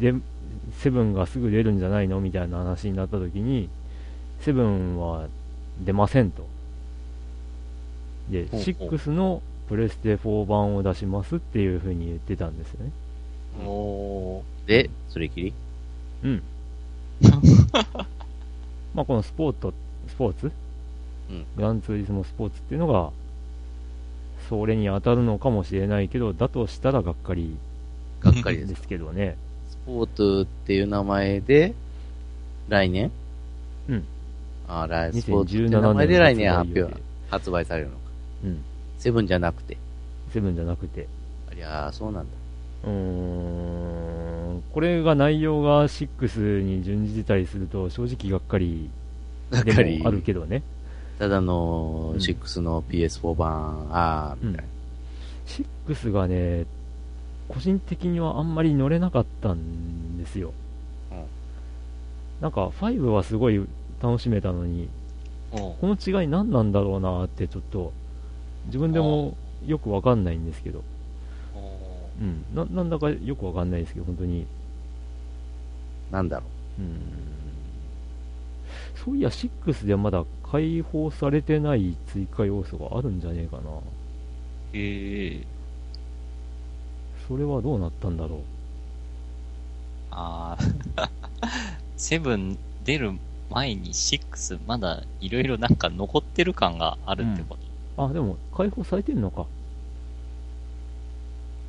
[0.00, 0.14] で、
[0.82, 3.68] 7がすぐ出るんじゃないのみたいな話になった時に、
[4.40, 5.28] 7は
[5.84, 6.46] 出ませんと。
[8.30, 12.92] で、ほうほう6のプレステ4版を出しますっていう風に言ってたんですよね。
[13.66, 14.68] おー。
[14.68, 15.52] で、それきり？
[16.24, 16.42] うん。
[18.94, 19.72] まあこのスポート、
[20.14, 20.52] スポーツ、
[21.30, 23.10] うんグランツーリスモスポーツっていうのが、
[24.48, 27.56] それに当たるのかもしれないけど、だとしたらがっかり
[28.20, 28.66] がっかりで。
[28.66, 29.36] ですすけどね。
[29.68, 31.74] スポーツっていう名前で、
[32.68, 33.10] 来年？
[33.88, 34.04] うん。
[34.68, 37.98] ああ、来、スポーツって名2017年前で来年発表、発売されるのか。
[38.44, 38.62] うん。
[38.98, 39.76] セブンじゃなくて。
[40.30, 41.06] セブンじゃなくて。
[41.50, 42.30] ありゃあ、そうなんだ。
[42.84, 48.90] うーん、これが内容が6に準じてたりすると、正直がっかり
[49.62, 50.62] でもあるけどね。
[51.18, 55.94] ただの6の PS4 版、ああ、みたいな。
[55.94, 56.66] 6がね、
[57.48, 60.38] 個人的にはあんまり乗れなかったんです。
[60.38, 60.48] よ。
[60.48, 61.24] うん
[62.40, 63.36] なんか5はす。
[63.36, 63.64] ごい
[64.02, 64.88] 楽しめたのに、
[65.52, 67.92] おーこの違い何なんだろうなってちょっと、
[68.66, 70.62] 自分でもよくわかんないんです。
[70.62, 70.82] けど、
[72.20, 73.94] うん、ななんだかよくわかんないです。
[73.94, 74.46] けど、本当に、
[76.10, 76.44] なんだろ
[76.78, 76.88] ううん、
[79.04, 83.62] そういや、6でまだ解放されてない追加要素があるんじゃねえかな。
[84.72, 85.44] えー。
[87.28, 88.38] それはどうなったんだろう。
[90.10, 91.08] あー。
[91.96, 93.12] セブン出る
[93.50, 97.56] 前に6まだいろいろなんか残ってる感があるってこ
[97.96, 99.46] と、あ、でも、解放されてんのか。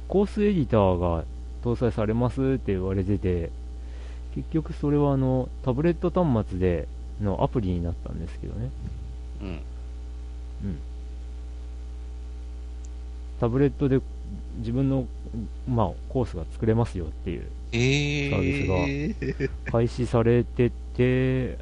[0.07, 1.25] コースエディターが
[1.63, 3.49] 搭載されますって言われてて、
[4.35, 6.87] 結局それはあの、タブレット端末で
[7.21, 8.69] のアプリになったんですけどね。
[9.41, 9.45] う。
[9.45, 9.49] うん。
[9.49, 9.59] うん。
[13.39, 13.99] タブレットで
[14.57, 15.05] 自分の、
[15.67, 21.57] まあ、コースが作れますよっていうえサービスが開始されてて、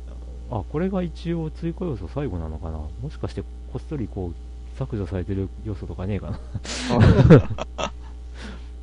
[0.51, 3.47] あ、これが一応追加要素最後なのかなもしかしてこ
[3.79, 6.39] っそりこう、削除されてる要素とかねえかな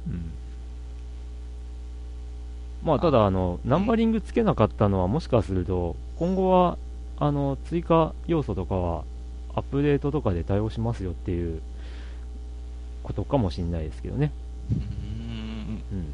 [0.09, 0.33] うん。
[2.83, 6.79] まあ、ただ、あの、ナンバリングつけなかったのは、もしかすると、今後は、
[7.19, 9.05] あの、追加要素とかは、
[9.55, 11.61] アップデートとかで対応しますよっていう
[13.03, 14.33] ことかもしれないですけどね。
[14.71, 15.83] うーん。
[15.93, 16.07] うん。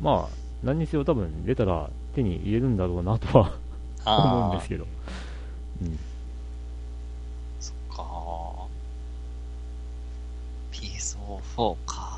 [0.00, 3.56] まあ、何にせよ多分出たら手に入れるんだろうなとは
[4.04, 4.86] 思うんですけど。
[5.82, 5.98] うん。
[7.60, 8.04] そっか
[10.72, 12.13] PSO4 か。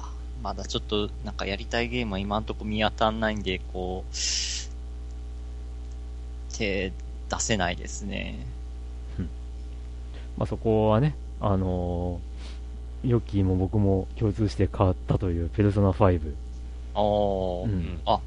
[0.46, 4.14] まだちょっとなんかやりたいゲームは今んとこ見当たんないんで、こう、
[6.56, 6.92] 手
[7.28, 8.46] 出せないですね。
[10.38, 16.32] まあそこはね、あのーヨッキーも僕も共通して変わったというペルソナ5。
[16.94, 18.00] あー、うん。
[18.06, 18.20] あ、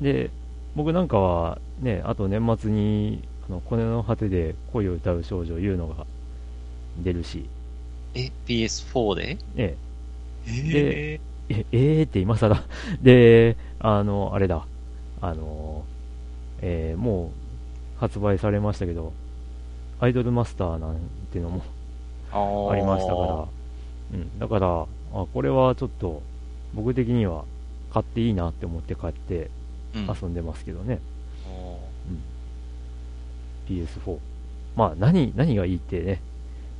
[0.00, 0.30] で、
[0.76, 6.06] 僕なんかはね、あと年末に、あの、骨の果てで恋を歌う少女いうのが
[7.02, 7.48] 出るし、
[8.14, 9.34] え、PS4 で？
[9.34, 9.76] ね、え
[10.46, 11.20] え、
[11.72, 12.62] えーって今更。
[13.02, 14.66] で、あの、あれだ、
[15.20, 15.84] あの、
[16.60, 17.44] えーもう
[17.98, 19.12] 発売されましたけど、
[20.00, 20.96] アイドルマスターなん
[21.32, 21.62] ていうのも
[22.32, 23.48] あありましたから、
[24.12, 26.22] うん、だから、あ、これはちょっと、
[26.74, 27.44] 僕的には
[27.92, 29.50] 買っていいなって思って買って
[29.94, 30.98] 遊んでますけどね、
[31.48, 31.78] お
[33.68, 34.18] うん、PS4。
[34.76, 36.20] まあ、何、何がいいってね、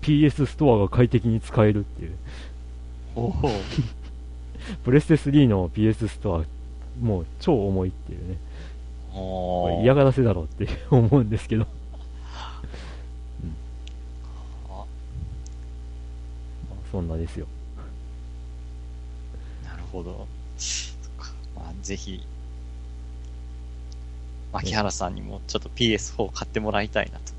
[0.02, 2.16] PS ストアが快適に使えるっていう。
[3.16, 3.48] おー
[4.84, 6.44] プ レステ3の PS ストア、
[7.04, 8.36] もう超重いっていうね。
[9.12, 11.66] こ嫌がらせだろうって思うんですけど。
[12.34, 12.62] あ
[14.70, 14.84] まあ
[16.90, 17.46] そんなですよ。
[19.94, 20.26] ほど。
[20.58, 21.32] そっか。
[21.54, 22.26] まあ、ぜひ、
[24.52, 27.32] 牧原さんにもちょっと PS4 買ってもらいたいなと、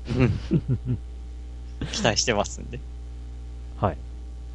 [1.92, 2.80] 期待してますんで。
[3.78, 3.96] はい。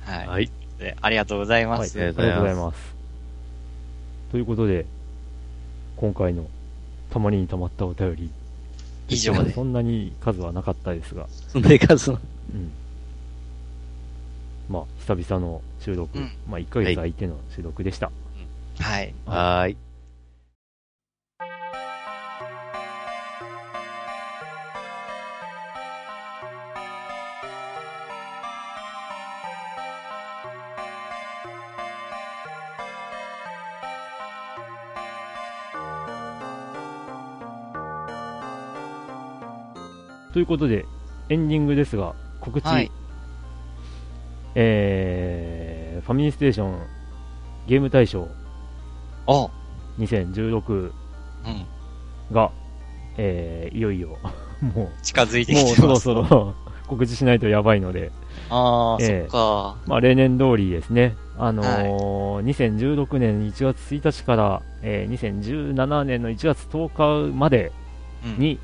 [0.04, 0.28] はい。
[0.28, 0.52] はい。
[0.82, 1.90] でありがとうございまはい。
[1.90, 1.98] す。
[1.98, 2.96] ありがとうございます。
[4.32, 4.86] ということで、
[5.96, 6.48] 今回の
[7.10, 8.32] たまりにたまったお便り、
[9.08, 12.20] 以上でそんなに数はなかったですが、そんな数の。
[12.54, 12.72] うん。
[14.70, 18.10] まあ、久々の収録、うんまあ、1ヶ月空いての収録でした。
[18.80, 19.14] はい。
[19.26, 19.78] はーい。
[40.34, 40.86] ということで、
[41.30, 42.92] エンディングですが、告知、はい。
[44.56, 46.80] えー、ファミリーステーション
[47.68, 48.28] ゲーム大賞。
[49.28, 49.50] お
[50.00, 50.92] 2016
[51.46, 52.34] うん。
[52.34, 52.52] が、
[53.18, 54.18] えー、いよいよ、
[54.76, 56.02] も近づいてう、もうきてます。
[56.02, 56.56] そろそろ
[56.88, 58.12] 告知しないとやばいので、
[58.50, 59.78] ああ、ええそっか。
[59.88, 67.72] まあ、例年通りですね、あのー2016年1月1日から、えー2017年の1月10日まで
[68.26, 68.60] うん、に、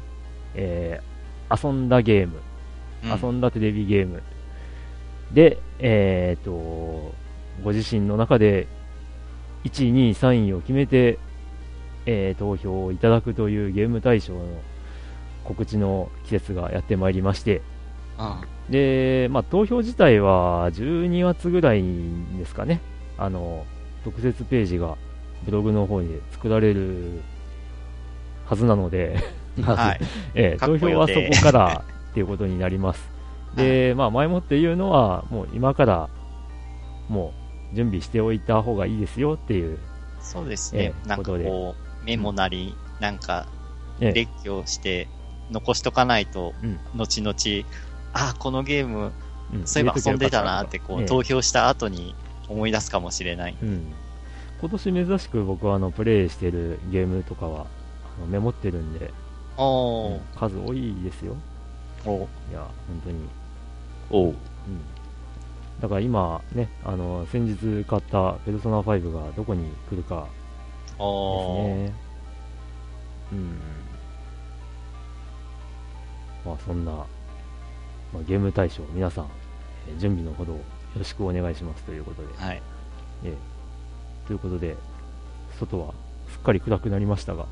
[0.55, 1.06] えー
[1.51, 2.39] 遊んだゲーム、
[3.03, 3.21] うん。
[3.21, 4.21] 遊んだテレビゲーム。
[5.31, 6.51] で、えー、と
[7.63, 8.67] ご自身の中で
[9.63, 11.19] 1位、2位、3位を決めて、
[12.05, 14.39] えー投票をいただくというゲーム大賞の
[15.43, 17.61] 告知の季節がやってまいりまして、
[18.17, 18.71] うん。
[18.71, 21.83] で、まあ、投票自体は12月ぐらい
[22.37, 22.81] ですかね、
[23.17, 23.65] あの
[24.03, 24.97] 特設ページが
[25.45, 27.21] ブログの方に作られる
[28.45, 29.17] はずなので、
[29.63, 29.99] はい。
[30.35, 33.17] ええ、かっこ投票はそこからっていうことになります。
[33.55, 36.09] で、まあ、前もって言うのは、もう今から、
[37.09, 37.33] も
[37.71, 39.79] う準備しておいた方がいいですよっていう、
[40.19, 40.93] そうですえね。
[41.05, 43.47] なんかえこう、メモなり、なんか、
[43.99, 45.07] ええ列挙して、
[45.51, 47.35] 残しとかないと、うん後々、
[48.13, 49.11] あ、このゲーム、
[49.53, 52.15] うんそういえば遊んでたなって、こう、ええ投票した後に
[52.49, 53.57] 思い出すかもしれない。
[53.61, 53.93] うん、
[54.59, 57.65] 今年珍しく僕はあのプレイしてるゲームとかは
[58.29, 59.11] メモってるんで。
[60.35, 61.35] 数多いですよ。
[62.05, 63.29] おいや、本当に。
[64.09, 64.29] おう。
[64.29, 64.35] うん。
[65.81, 70.27] だから今ね、あの、先日買ったペルソナ5がどこに来るか
[70.97, 70.99] です。
[70.99, 71.93] ね。
[73.33, 73.59] うん。
[76.45, 77.05] まあそんな、ま
[78.19, 79.25] あ、ゲーム大賞皆さん、
[79.89, 80.59] えー準備のほどよ
[80.97, 82.27] ろしくお願いしますということで。
[82.37, 82.61] はい。
[83.23, 83.37] ええ
[84.27, 84.75] ということで、
[85.59, 85.93] 外は
[86.29, 87.45] すっかり暗くなりましたが、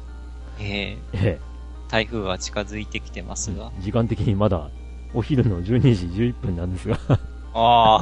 [0.59, 1.39] えー、え
[1.89, 3.71] 台風が近づいてきてますえが。
[3.79, 4.69] 時間的にまだ
[5.13, 6.99] お昼の12時11分なんですが、
[7.53, 8.01] あ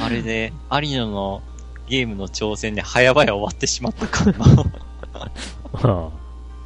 [0.00, 1.42] あれで、有野の
[1.88, 4.38] ゲームの挑戦で早々終わってしまったかな。
[5.72, 6.10] まあ、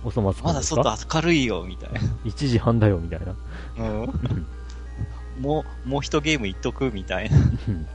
[0.05, 2.01] おそ松まだ外明るいよ、みたいな。
[2.25, 3.35] 1時半だよみたいな。
[3.79, 4.15] うん。
[5.43, 7.87] もう、もう一ゲームいっとくみたいなうん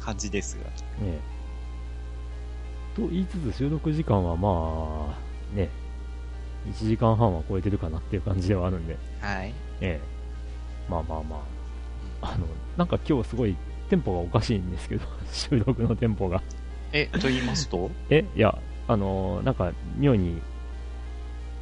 [0.00, 0.64] 感じですが。
[1.04, 1.18] ね
[2.96, 5.68] と言いつつ収録時間はまあ、ね、
[6.66, 9.54] 1時間半は超えてるかなっていう感じではあるんで、はい。
[9.80, 11.42] ええ、まあまあま
[12.22, 12.46] あ、あの、
[12.76, 13.56] なんか今日すごい
[13.88, 16.42] テンポがおかしいんですけど、 収録のテンポが。
[16.92, 17.90] え、と言いますと？
[18.10, 18.56] え、いや、
[18.88, 20.40] あの、なんか妙に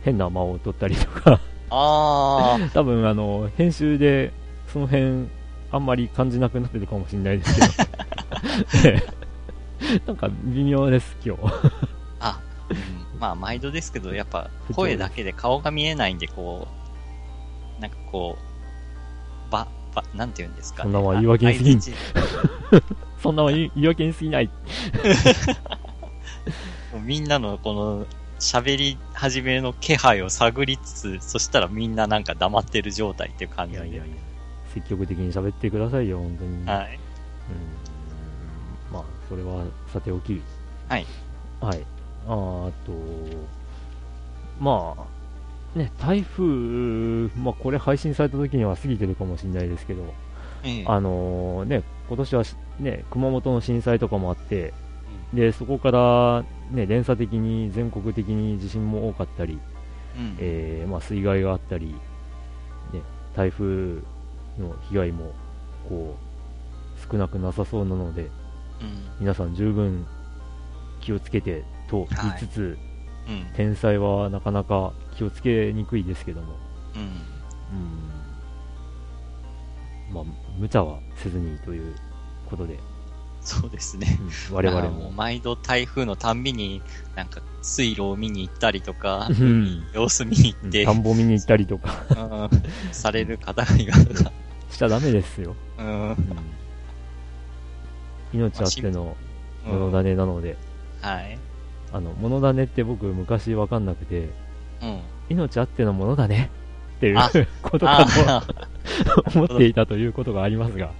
[0.02, 1.40] 変な間を取ったりとか、
[1.70, 4.32] ああ、 多分あの、編集で
[4.72, 5.28] その辺
[5.70, 9.02] あんまり感じなくなってるかもしれないですけど、 え
[9.94, 10.02] え。
[10.06, 11.42] なんか微妙です、今日。
[12.20, 12.40] あ、
[12.70, 12.76] うん、
[13.18, 16.68] まあ、毎度ですけど、やっぱ、声だけで顔が見えないんで、こ
[17.78, 20.92] う、なんかこう、ば、ば、なんて言うんですかね。
[20.92, 21.80] そんな言い訳に過ぎん
[23.22, 24.50] そんな言い言い訳に過ぎない。
[26.92, 28.06] もうみんなのこの、
[28.38, 33.78] 喋り始めの気配を探りつつ、そしたらみんななんか黙ってる状態っていう感じで。
[33.78, 34.14] いやいやいや、
[34.72, 36.66] 積極的に喋ってくださいよ、本当に。
[36.66, 36.98] はい。
[37.50, 40.40] うんまあ、それはさておき。
[40.88, 41.06] はい。
[41.60, 41.84] はい。
[42.34, 42.92] あと、
[44.60, 44.94] ま
[45.74, 46.44] あ、ね、台風、
[47.38, 50.02] まあ、これ配信された時には過ぎてるかもしれないですけど、
[50.64, 54.72] ええあのね、今年はしね、熊本の震災とかもあって、
[55.32, 59.58] で、そこから、ね、連鎖的に全国的に地震も多かったり、
[60.16, 60.36] うん。
[60.38, 61.86] えーまあ、水害があったり、
[62.92, 63.02] ね、
[63.34, 64.00] 台風
[64.58, 65.32] の被害も
[65.88, 66.16] こ
[66.96, 68.30] う少なくなさそうなので、うん。
[69.20, 70.06] 皆さん十分
[71.00, 72.78] 気をつけてと言いつつ、
[73.28, 73.46] うん。
[73.54, 76.56] 天災はなかなか気をつけにくいですけども、
[76.94, 77.02] うん。
[77.02, 78.08] うん
[80.14, 80.24] まあ、
[80.58, 81.94] 無茶はせずにという
[82.48, 82.78] ことで、
[83.40, 84.18] そうですね。
[84.50, 85.10] うん我々も。
[85.10, 86.82] 毎度台風のたんびに、
[87.14, 92.50] なんか水路を見に行ったりとか、うん様子見に行うんって、田んぼ見に行ったりとかうん
[92.92, 94.32] される方がいますが、
[94.70, 95.54] しちゃダメですよ。
[95.78, 96.08] うん。
[96.10, 96.16] うん
[98.30, 99.16] 命あっての
[99.66, 100.56] うん物種なので、
[101.00, 101.38] はい。
[101.92, 104.28] あの、物種って僕昔わかんなくて、
[104.82, 105.00] うん。
[105.30, 106.50] 命あってのものだね
[106.96, 107.30] っていうあ
[107.62, 110.90] ことかあと 思っていたということがありますが、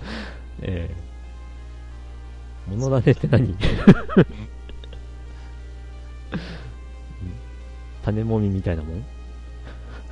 [0.61, 3.57] えー、物種って何？
[8.03, 8.99] 種もみみたいなもん？
[9.01, 9.05] い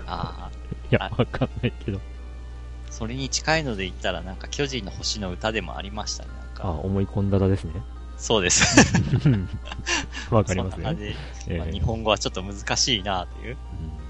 [0.06, 0.50] あ
[0.90, 1.98] や、あわかんないけど。
[1.98, 2.00] ー、
[2.90, 6.30] それに近いので言ったら、なんか巨人の星の歌でもありましたね。
[6.34, 7.72] なんあ、か、思い込んだらですね。
[8.16, 8.64] そうです。
[10.30, 11.14] わかりますね
[11.58, 14.06] まあ日本語はちょっと難しいなといううん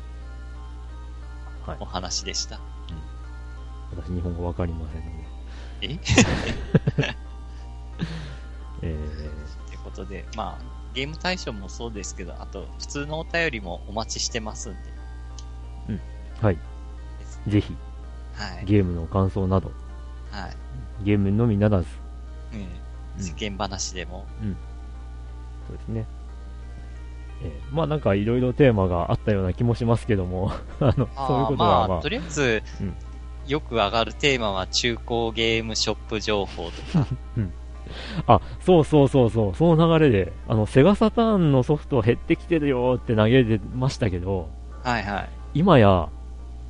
[1.67, 1.85] はいお。
[1.85, 2.61] 話でした。
[3.91, 5.27] 私、日本語わかりませんので。
[5.83, 5.99] え？
[8.83, 8.95] え
[9.69, 14.79] ってことで、まあ、ゲーム対象もそうですけど、あと、普通のお便りもお待ちしてますんで。
[15.89, 16.59] ー、はい。
[17.49, 17.77] ぜひ、
[18.35, 18.65] はい。
[18.65, 19.73] ゲームの感想など、
[20.31, 20.57] はい。
[21.05, 21.89] ゲームのみならず、
[22.53, 22.86] えうんえ
[23.19, 24.27] 世間話でも。
[25.69, 26.07] そうですね。
[27.43, 32.95] えーまあなんかいろいろテーマがあったような気もしますけども、 あの、そういうことはまあ、とりあえず、うん
[33.47, 37.07] よく上がるテーマは中古ゲームショップ情報とか。
[38.27, 44.49] あ、そうそうそうそう、その流れで、あの、セガサターンのソフト減ってきてるよって投げてましたけど、
[44.83, 45.29] はいはい。
[45.55, 46.09] 今や、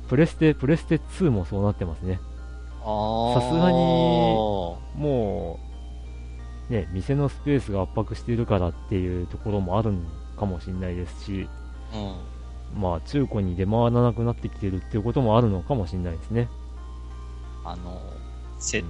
[0.07, 2.19] プレステ、プレステ2もそうなってますね。
[2.83, 5.66] あさすがにもう、
[6.69, 9.99] ね、店のスペースが圧迫しているからっていうところもあるの
[10.37, 11.47] かもしれないですし、
[11.93, 12.81] うん。
[12.81, 16.49] まあ中古に出回らなくなってきてるっていうこともあるのかもしれないですね。
[17.63, 18.01] あの、
[18.59, 18.87] せ、うん。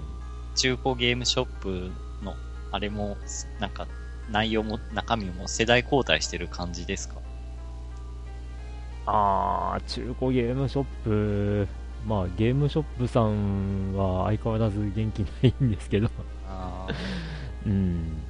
[0.55, 1.91] 中古ゲームショップ
[2.23, 2.33] の、
[2.71, 3.15] あれも、
[3.59, 3.87] なんか、
[4.31, 7.15] 内容も、中身も世代交代してる感じですか？
[9.05, 11.67] あー、中古ゲームショップ、
[12.05, 16.09] まあゲームショップさんは相変わらず元気ないんですけど、
[16.49, 16.87] あ
[17.65, 18.23] うん。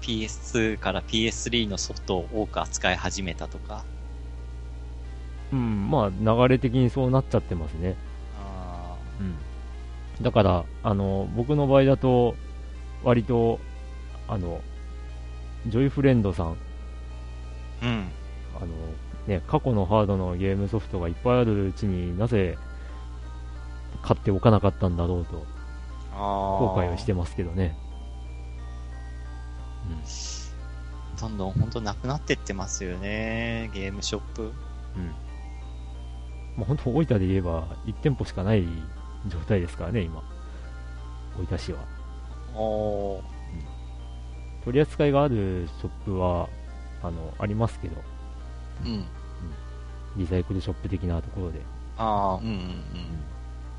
[0.00, 3.84] ー PS2 から PS3 のソフトを多く扱い始めたとか。
[5.52, 7.96] うん、まあ流れ的にそうなっちゃってますね。
[8.38, 9.22] あう
[10.22, 10.24] ん。
[10.24, 12.34] だから、あの、僕の場合だと、
[13.02, 13.58] 割と、
[14.28, 14.60] あの、
[15.66, 16.54] ジョイフレンドさん、ー
[17.82, 18.08] うん。
[18.56, 18.68] あの、
[19.26, 22.56] ね、過去のハードのゲームソフトがいっぱいあるうちになぜ
[24.02, 25.44] 買っておかなかったんだろうと
[26.16, 27.76] 後後悔をしてますけどね。
[31.20, 34.42] どんどん本当なくなってってますよね、ゲームショップ。
[34.42, 34.50] うん。
[36.56, 38.64] まあ、本当大分で言えば1店舗しかない
[39.28, 40.22] 状態ですからね、今。
[41.38, 41.78] 大分市は。
[42.54, 43.22] おー。
[44.64, 46.48] 取り扱いがあるショップは、
[47.02, 47.96] あの、ありますけど、
[48.84, 49.04] うん。
[50.16, 51.60] リサイクルショップ的なところで。
[51.96, 52.64] ああ、うんうんうん。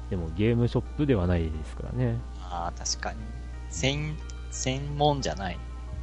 [0.09, 2.19] でもゲームショップではないですからね。
[2.41, 3.19] ああ、確かに。
[3.69, 4.15] 専、
[4.51, 5.57] 専門じゃない。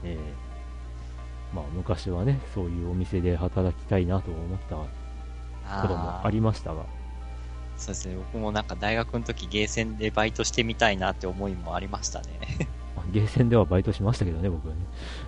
[0.04, 4.76] ええまあ昔はね、そういうお店で働きたいなと思った
[5.78, 6.84] あこともありましたが、
[7.78, 8.16] そうですね。
[8.16, 12.26] 僕もなんか大学の時ゲーセンでバイトしてみたいなって思いもありましたね。
[12.96, 14.80] ま あゲーセンではバイトしましたけどね、僕はね。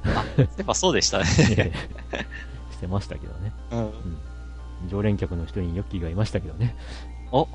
[0.04, 1.24] あ、やっぱそうでしたね。
[1.56, 1.72] え
[2.12, 2.26] え
[2.72, 3.52] してましたけどね。
[3.70, 4.18] うん。
[4.88, 6.74] 常連客の人にヨッキーがいましたけどね。
[7.30, 7.46] お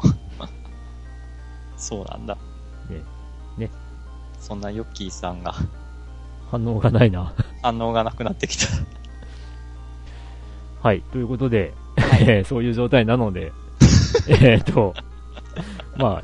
[1.77, 2.37] そうなんだ。
[2.89, 3.01] ね
[3.57, 3.71] ね
[4.39, 5.53] そんなヨッキーさんが
[6.51, 7.33] 反応がないな。
[7.61, 8.67] 反応がなくなってきた。
[10.81, 11.73] はい、ということで、
[12.21, 13.51] えー そういう状態なので、
[14.29, 14.93] えっと、
[15.97, 16.21] ま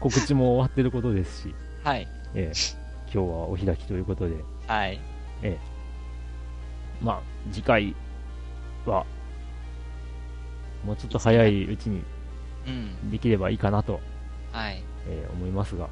[0.00, 2.06] 告知も終わってることですし、はい。
[2.34, 2.78] えー
[3.10, 4.36] 今日はお開きということで、
[4.66, 5.00] はい。
[7.00, 7.94] まあ、次回
[8.84, 9.06] は、
[10.84, 12.02] もうちょっと早いうちに
[12.66, 13.10] うん。
[13.10, 13.98] できればいいかなと、
[14.52, 14.82] はい。
[15.08, 15.90] えー思いますが、はい。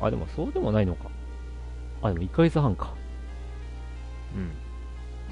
[0.00, 1.10] あ、でもそうでもないのか。
[2.02, 2.92] あ、でも1ヶ月半か。
[4.34, 4.50] うん。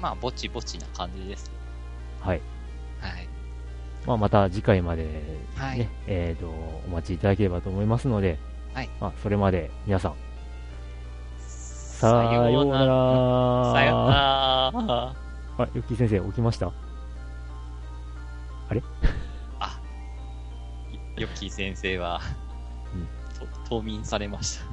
[0.01, 1.51] まあ、ぼちぼちな感じです。
[2.21, 2.41] はい。
[2.99, 3.27] はい。
[4.05, 5.09] まあ、また次回まで、ね、
[5.55, 8.37] はいえっ、と、お待ちいただければと思いますので、
[8.73, 8.89] はい。
[8.99, 10.15] まあ、それまで皆さん、
[11.39, 13.71] ささようなら。
[13.73, 15.15] さようなら。
[15.57, 16.67] あ、ヨッキー先生、起きました？
[19.59, 19.79] あ、
[21.17, 22.19] ヨッキー先生は、
[22.93, 23.07] うん
[23.39, 24.65] と冬眠されました。